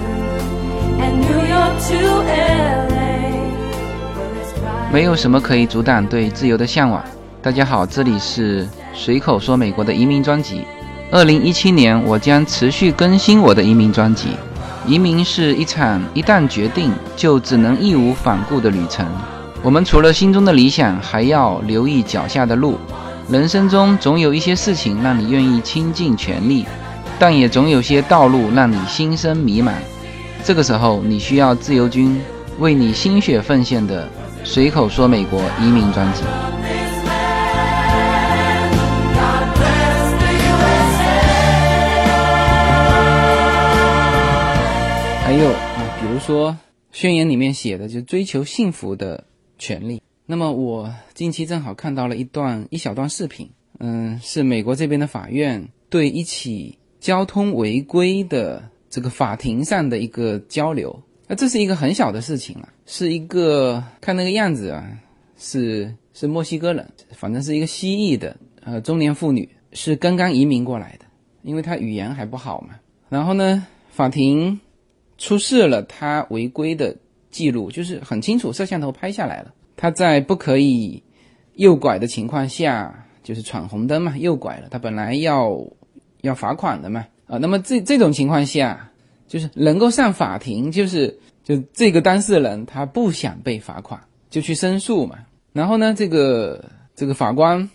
[4.92, 7.04] 没有什么可以阻挡对自由的向往。
[7.44, 10.64] 大家好，这里是随口说美国的移民专辑。
[11.12, 14.30] 二零一七年，我将持续更新我的移民专辑。
[14.88, 19.06] 移民是一场一旦决定就只能义无反顾的旅程。
[19.62, 22.76] 我们除了心中的理想，还要留意脚下的路。
[23.30, 26.66] 人生中总有一些事情让你愿意倾尽全力，
[27.20, 29.72] 但也总有些道路让你心生迷茫。
[30.44, 32.20] 这个时候，你需要自由军
[32.58, 34.10] 为你心血奉献的。
[34.52, 36.24] 随口说美国移民专辑，
[45.24, 46.58] 还有啊，比如说
[46.92, 49.24] 宣言里面写的就追求幸福的
[49.60, 50.02] 权利。
[50.26, 53.48] 那么我近期正好看到了一段一小段视频，
[53.78, 61.00] 嗯，是美国这边的法院对一起交通违规的这个法庭上的一个交流。
[61.28, 64.84] 那这是一个很小的事情了，是一个看那个样子啊，
[65.38, 71.06] 是是墨西哥人，反正是一个蜥蜴的呃中年妇女，是刚刚移民过来的，
[71.44, 72.70] 因为她语言还不好嘛。
[73.08, 74.60] 然后呢，法庭
[75.20, 76.98] 出示了他违规的
[77.30, 81.04] 记录，就是很清楚，摄像头拍下来了，他在不可以
[81.58, 85.56] 右拐的情况下，就是闯红灯嘛，右拐了，他本来要
[86.22, 88.88] 要罚款的嘛，啊，那么这这种情况下。
[89.28, 91.16] 就是能够上法庭，就是
[91.50, 95.18] 就这个当事人他不想被罚款，就去申诉嘛。
[95.52, 96.64] 然后呢，这个
[96.96, 97.68] 这个法官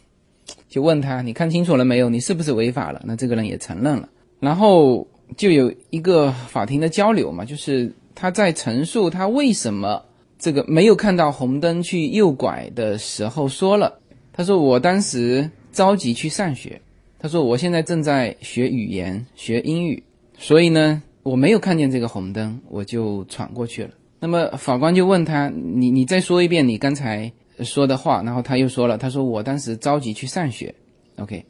[0.69, 2.09] 就问他：“你看清楚了没有？
[2.09, 4.09] 你是不是违法了？”那这个人也承认了。
[4.39, 10.05] 然后就有一个法庭的交流嘛，就是他在陈述他为什么
[10.39, 13.99] 这个没有看到红灯去右拐的时候说了
[14.33, 16.81] ：“他说我当时着急去上学，
[17.19, 20.05] 他说我现在正在学语言学英语，
[20.39, 23.91] 所以呢。”我没有看见这个红灯，我就闯过去了。
[24.21, 30.75] 那么法官就问他：“你你再说一遍你刚才说的话。”然后他又说了：“他说我当时着急去上学。
[31.17, 31.45] ”OK，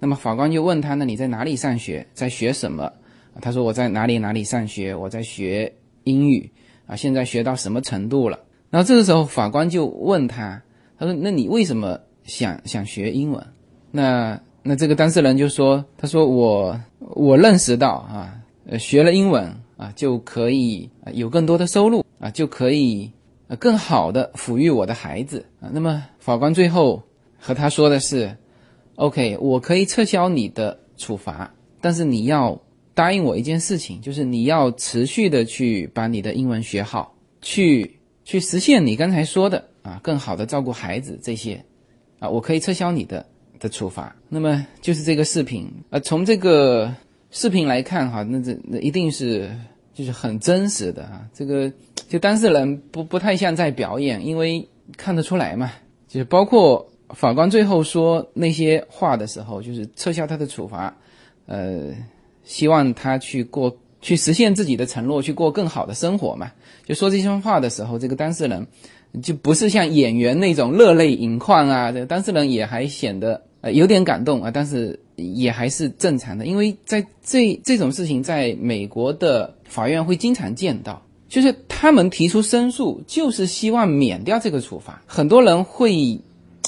[0.00, 2.06] 那么法官就问他：“那你在哪里上学？
[2.14, 2.90] 在学什么？”
[3.40, 4.94] 他说：“我在哪里哪里上学？
[4.94, 5.70] 我在学
[6.04, 6.50] 英语
[6.86, 8.38] 啊，现在学到什么程度了？”
[8.70, 10.62] 然后这个时候法官就问他
[10.98, 13.46] ：“他说那你为什么想想学英文？”
[13.92, 18.34] 那那这个当事人就说：“他说我我认识到啊。”
[18.70, 23.10] 呃，学了英文啊，就可以有更多的收入啊，就可以
[23.58, 25.70] 更好的抚育我的孩子啊。
[25.72, 27.02] 那么法官最后
[27.38, 28.36] 和他说的是
[28.96, 31.50] ：“OK，我可以撤销你的处罚，
[31.80, 32.60] 但是你要
[32.92, 41.64] 答应我一件事情，就是你要持续的去把你的英文学好，去去实现你刚才说的啊，更好的照顾孩子这些
[42.18, 43.24] 啊，我可以撤销你的
[43.58, 44.14] 的处罚。
[44.28, 46.94] 那么就是这个视频啊，从这个。
[47.30, 49.50] 视频来看哈，那这那一定是
[49.94, 51.26] 就是很真实的啊。
[51.34, 51.70] 这个
[52.08, 55.70] 就当事人不不太像在表演，因为看得出来嘛。
[56.08, 60.96] 就是包括法官最后说那些话的时候，就是撤销他的处罚，
[61.44, 61.94] 呃，
[62.44, 66.50] 希望他去过去实现自己的承诺，去过更好的生活嘛。
[66.86, 68.66] 就说这些话的时候，这个当事人
[69.22, 81.02] 就不是像演员那种热泪盈眶啊，这个当事人也还显得呃有点感动啊，但是也还是正常的，因为在这这种事情在美国的法院会经常见到。
[81.28, 85.02] 就是他们提出申诉，就是希望免掉这个处罚。
[85.04, 86.18] 很多人会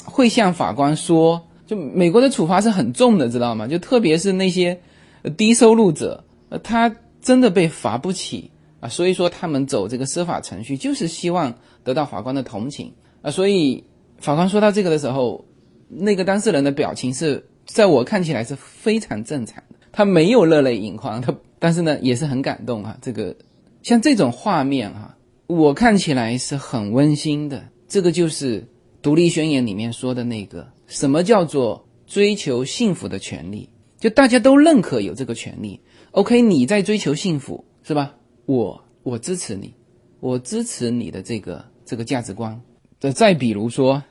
[0.05, 3.67] 会向法官说，就美国的处罚是很重的，知道吗？
[3.67, 4.79] 就特别是那些
[5.35, 6.23] 低收入者，
[6.61, 8.87] 他真的被罚不起啊。
[8.87, 12.93] 所以说，他们走这个司法程序，就是希望得到法官的同情
[13.23, 13.31] 啊。
[13.31, 13.83] 所以
[14.19, 15.43] 法官说到这个的时候，
[15.89, 17.43] 那个当事人的表情是
[17.73, 22.97] 在我看起来是非常正常的，他没有热泪盈眶，他但是呢也是很感动啊。
[23.01, 23.35] 这个。
[23.83, 25.17] 像这种画面啊，
[25.47, 27.67] 我看起来是很温馨的。
[27.87, 28.61] 这个就是
[29.01, 33.67] 《独立宣言》里面说的那个什么叫做追求幸福的权利，
[33.99, 35.81] 就大家都认可有这个权利。
[36.11, 38.13] OK，你在追求幸福是吧？
[38.45, 39.73] 我我支持你，
[40.19, 42.61] 我支持你的这个这个价值观。
[42.99, 44.03] 再再比如说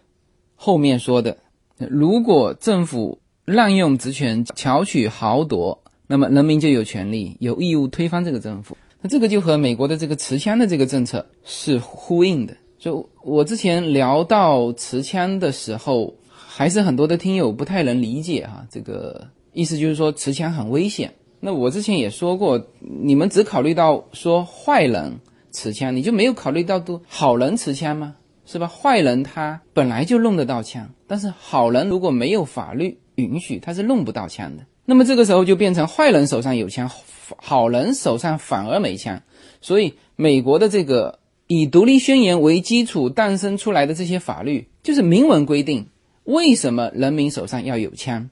[0.56, 1.38] 后面说的，
[1.78, 3.19] 如果政府
[3.50, 8.76] 滥用职权、巧取豪夺，那么人民就有权利、有义务推翻这个政府。
[9.02, 12.56] 那这个就和美国的这个持枪的这个政策是呼应的。
[12.78, 18.64] 就我之前聊到持枪的时候，还是很多的听友不太能理解哈。
[18.70, 21.12] 这个意思就是说持枪很危险。
[21.40, 25.18] 那我之前也说过，你们只考虑到说坏人
[25.50, 28.14] 持枪，你就没有考虑到都好人持枪吗？
[28.46, 28.66] 是吧？
[28.66, 34.64] 坏人他本来就弄得到枪，但是好人如果没有法律允许，他是弄不到枪的。
[34.84, 36.90] 那么这个时候就变成坏人手上有枪。
[37.38, 39.22] 好人手上反而没枪，
[39.60, 45.86] 所以美国的这个以独立宣言为基础诞生出来的这些法律，就是明文规定
[46.24, 48.30] 为什么人民手上要有枪，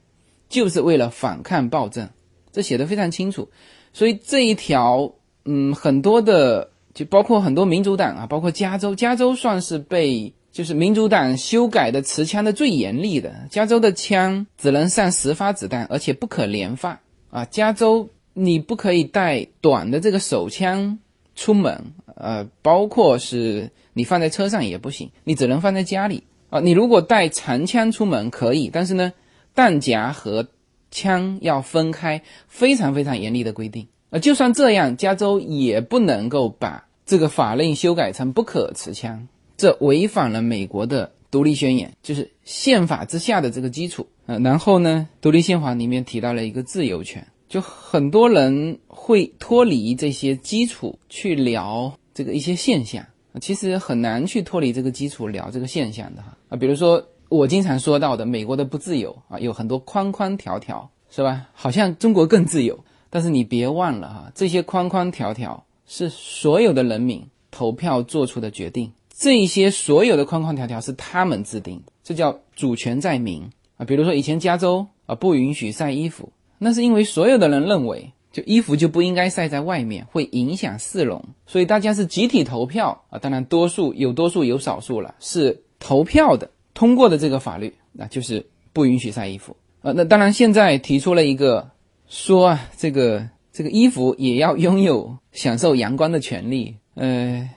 [0.49, 2.09] 就是为了反抗暴政，
[2.51, 3.47] 这写的非常清楚。
[3.93, 5.13] 所以这一条，
[5.45, 16.99] 嗯，很多的就包括很多民主党啊，包括加州，加州算是被就是民主党修改的持枪的最严厉的，加州的枪只能上十发子弹，而且不可连发
[17.29, 18.09] 啊，加州。
[18.33, 20.99] 你不可以带短的这个手枪
[21.33, 26.59] 出门，呃，包括是你放在车上也不行，你只能放在家里啊。
[26.59, 29.13] 你如果带长枪出门可以，但是呢，
[29.55, 30.45] 弹夹和
[30.91, 34.19] 枪要分开，非常非常严厉的规定啊。
[34.19, 39.25] 就算这样，加州也不能够把这个法令修改成不可持枪，
[39.59, 44.37] 这违反了美国的独立宣言，就是宪法之下的这个基础啊。
[44.39, 47.27] 然后呢，独立宪法里面提到了一个自由权。
[47.49, 53.03] 就很多人会脱离这些基础去聊这个一些现象，
[53.41, 61.47] 其实很难去脱离这个基础聊这个现象的哈啊，比如说我经常说到的美国的不自由啊，有很多框框条条是吧？
[61.53, 62.79] 好像中国更自由，
[63.09, 73.43] 但是你别忘了哈，这些框框条条是所有的人民投票做出的决定，这些所有的框框条条是他们制定的，这叫主权在民
[73.75, 73.85] 啊。
[73.85, 76.31] 比如说以前加州啊不允许晒衣服。
[76.61, 83.17] 那是因为所有的人认为，就衣服就不应该晒在外面，会影响市容，所以大家是集体投票啊。
[83.17, 89.93] 当然，多数有多数有少数了，是投票的通过的这个法律，那就是不允许晒衣服啊。
[89.93, 91.69] 那当然，现在提出了一个
[92.07, 96.75] 说啊，这个这个衣服也要拥有享受阳光的权利。
[96.95, 97.49] 呃，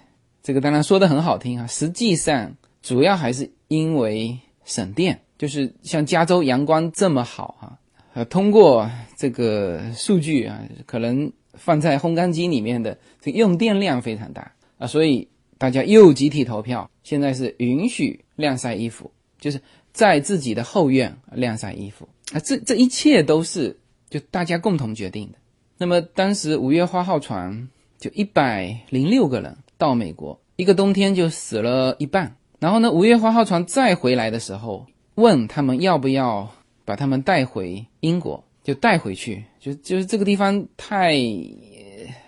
[0.43, 7.79] 这个当然说的很好听啊，实际上主要还是因为省电，就是像加州阳光这么好啊。
[8.15, 15.27] 呃，通过这个数据啊，可能放在烘干机里面的这用电量非常大啊，所以
[15.57, 19.61] 大家又集体投票，现在是允许晾晒衣服，就是
[19.93, 23.79] 在自己的后院晾晒衣服啊，这这一切都是
[24.11, 25.39] 就大家共同决定的。
[25.79, 27.69] 那么当时五月花号船
[27.99, 32.37] 就一百零六个人到美国，一个冬天就死了一半。
[32.61, 36.49] 然后呢，五月花号船再回来的时候，问他们要不要。
[36.85, 41.17] 把他们带回英国，就带回去，就就是这个地方太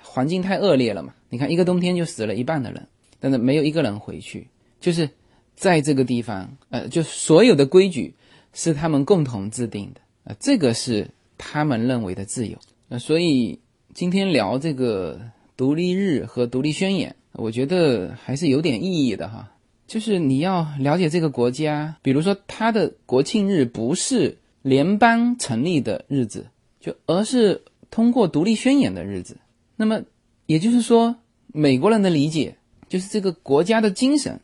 [0.00, 1.12] 环境太恶劣了嘛。
[1.28, 2.86] 你看，一个冬天就死了一半的人，
[3.18, 4.46] 但是没有一个人回去，
[4.80, 5.10] 就是
[5.56, 8.14] 在这个地方，呃，就所有的规矩
[8.52, 12.56] 是他们共同制定的，呃，这个是他们认为的自由。
[12.90, 13.58] 呃，所以
[13.92, 15.20] 今天聊这个
[15.56, 19.52] 独立日和独立宣言，我觉得还是有点意义的哈。
[19.86, 24.38] 就是你要了解这个国家，比如说它的国庆日不是。
[24.64, 26.46] 联邦成立的日子，
[26.80, 27.60] 就而是
[27.90, 29.36] 通过独立宣言的日子。
[29.76, 30.00] 那么
[30.46, 31.16] 也就是说，
[31.48, 32.56] 美国人的理解
[32.88, 34.40] 就是这个国家的精神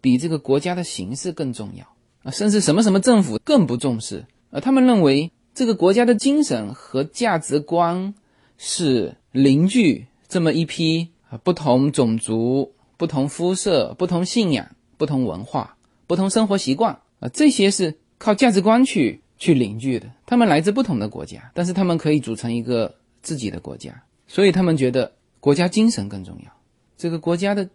[0.00, 1.84] 比这个国家的形式更重要
[2.22, 4.60] 啊，甚至什么什么政府更不重视啊。
[4.60, 8.14] 他们认为这个国家的精神和价值观
[8.56, 11.08] 是凝聚这么一批
[11.38, 14.66] 不同种族、不同肤色、不同信仰、
[14.96, 15.76] 不同文化、
[16.06, 20.10] 不同生活习惯啊，这些是靠价值观去去凝聚的。
[20.26, 24.02] 他们来自不同的国家，但是他们可以组成一个自己的国家。
[24.26, 25.10] 所以他们觉得
[25.40, 26.52] 国家精神更重要，
[26.96, 27.68] 这个国家的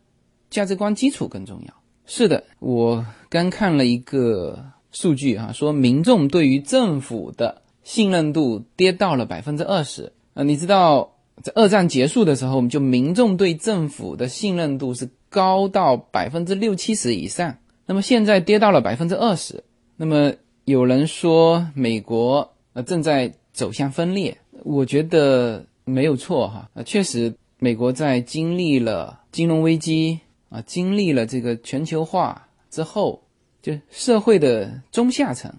[0.49, 1.74] 价值观基础更重要。
[2.06, 10.43] 是的，我刚看了一个数据啊，说民众对于政府的信任度跌到了百分之二十啊。
[10.43, 19.64] 你知道，在二战结束的时候，我们就民众对政府的信任度是高到百分之六七十以上，那么现在跌到了百分之二十。
[19.98, 20.34] 那么
[20.64, 25.66] 有人说美国呃正在走向分裂，我觉得。
[25.88, 30.20] 没有错哈，呃，确实，美国在经历了金融危机
[30.50, 33.22] 啊，经历了这个全球化之后，
[33.62, 35.54] 就社会的中下层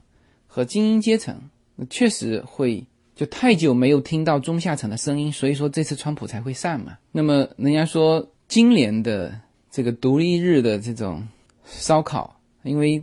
[0.48, 1.40] 和精英阶层，
[1.88, 2.84] 确实会
[3.16, 6.96] 就太久没有听到中下层的声音，所以说这次川普才会上嘛。
[7.10, 9.40] 那么人家说今年的
[9.70, 11.26] 这个独立日的这种
[11.64, 13.02] 烧烤，因为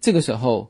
[0.00, 0.68] 这个时候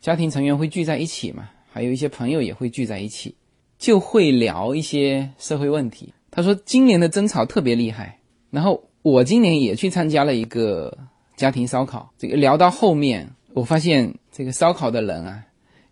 [0.00, 3.36] 家庭成员会聚在一起嘛，还有一些朋友也会聚在一起。
[3.78, 6.12] 就会聊一些社会问题。
[6.30, 8.18] 他说今年的争吵特别厉害，
[8.50, 10.98] 然后我今年也去参加了一个
[11.34, 12.12] 家庭烧烤。
[12.18, 15.42] 这个聊到后面，我发现这个烧烤的人啊，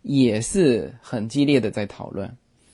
[0.01, 2.27] 也是很激烈的在讨论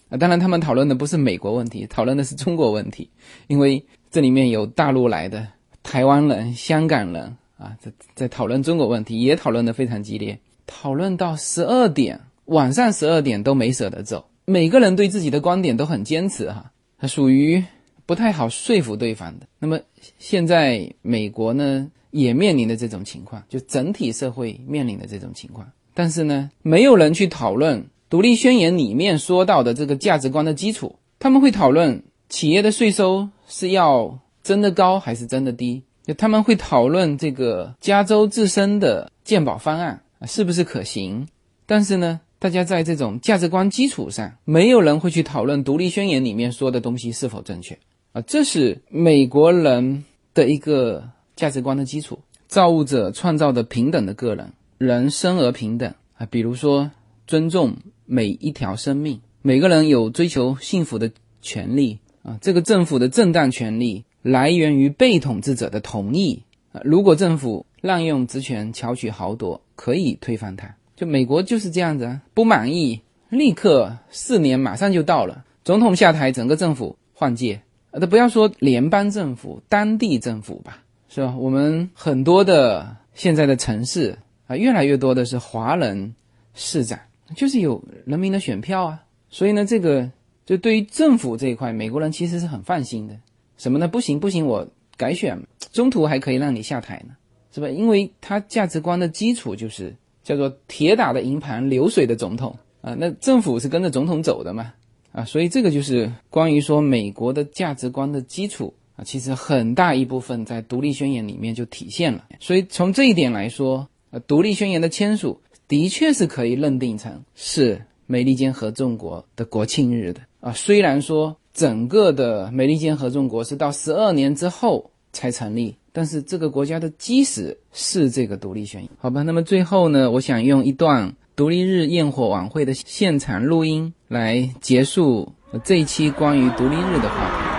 [0.09, 0.17] 啊。
[0.17, 3.09] 当然，他们讨论的不是美国问题，讨论的是中国问题，
[3.47, 5.47] 因为这里面有大陆来的
[5.83, 14.25] 台湾人、香港人啊，在在讨论中国问题，也讨论的非常激烈，讨论到十二点，晚上十二点都没舍得走。
[14.45, 17.63] 每个人对自己的观点都很坚持，哈，他属于
[18.05, 19.47] 不太好说服对方的。
[19.57, 19.79] 那么
[20.19, 25.67] 现在美国呢，也面临的这种情况，就整体社会面临的这种情况。
[25.95, 30.97] 但是呢，没有人去讨论独立宣言里面说到的这个价值观的基础。
[31.17, 41.27] 他们会讨论企业的税收是要真的高还是真的低，就他们会讨论这个加州自身的健保方案是不是可行。
[41.65, 42.19] 但是呢？
[42.37, 47.75] 大家在这种价值观基础上，没有人会去讨论独立宣言里面说的东西是否正确
[48.11, 48.21] 啊！
[48.21, 52.19] 这是美国人的一个价值观的基础。
[52.47, 56.91] 造物者创造的平等的个人，人生而平等啊，比如说
[57.27, 61.11] 尊重每一条生命，每个人有追求幸福的
[61.41, 62.37] 权利啊。
[62.41, 66.81] 这个政府的正当权利来源于被统治者的同意啊。
[66.83, 70.75] 如果政府滥用职权、巧取豪夺，可以推翻它。
[70.95, 77.61] 就美国就是这样子啊，不满意，立刻四年马上就到了，总统下台，整个政府换届，
[77.91, 81.35] 啊，都不要说联邦政府，当地政府吧，是吧？
[81.37, 84.17] 我们很多的现在的城市
[84.47, 86.15] 啊，越来越多的是华人
[86.53, 86.99] 市长，
[87.35, 90.09] 就是有人民的选票啊，所以呢，这个
[90.45, 93.17] 就对于政府这一块，美国人其实是很放心的。
[93.57, 93.87] 什么呢？
[93.87, 94.67] 不行不行，我
[94.97, 95.39] 改选，
[95.71, 97.15] 中途还可以让你下台呢，
[97.53, 97.69] 是吧？
[97.69, 99.95] 因为他价值观的基础就是。
[100.25, 104.73] 叫做铁打的营盘流水的总统啊，那政府是跟着总统走的嘛
[105.11, 112.25] 啊，所以这个就是关于说美国的价值观的基础啊，其实很大一部分在独立宣言里面就体现了。
[112.39, 113.87] 所以从这一点来说，
[114.21, 120.51] 独立宣言的签署的确是可以认定成是美利坚合众国的国庆日的啊。
[120.53, 125.75] 虽然说整个的美利坚合众国是到十二年之后才成立。
[125.97, 129.21] 但是这个国家的基石是这个独立宣言，好吧？
[129.21, 135.31] 那么最后呢，我想用一段独立日焰火晚会的现场录音来结束
[135.63, 137.54] 这一期关于独立日的话题。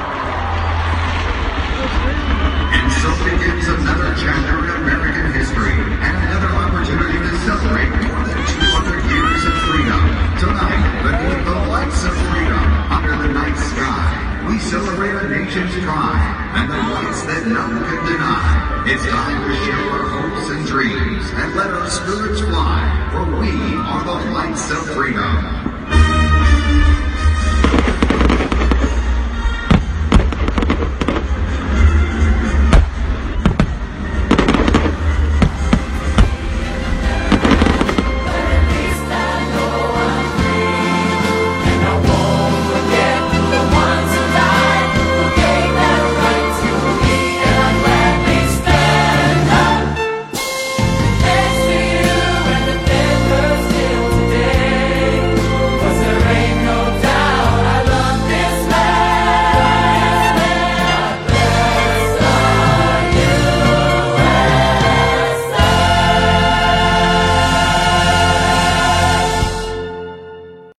[15.89, 18.84] And the rights that none can deny.
[18.87, 23.51] It's time to share our hopes and dreams and let our spirits fly, for we
[23.51, 25.66] are the lights of freedom.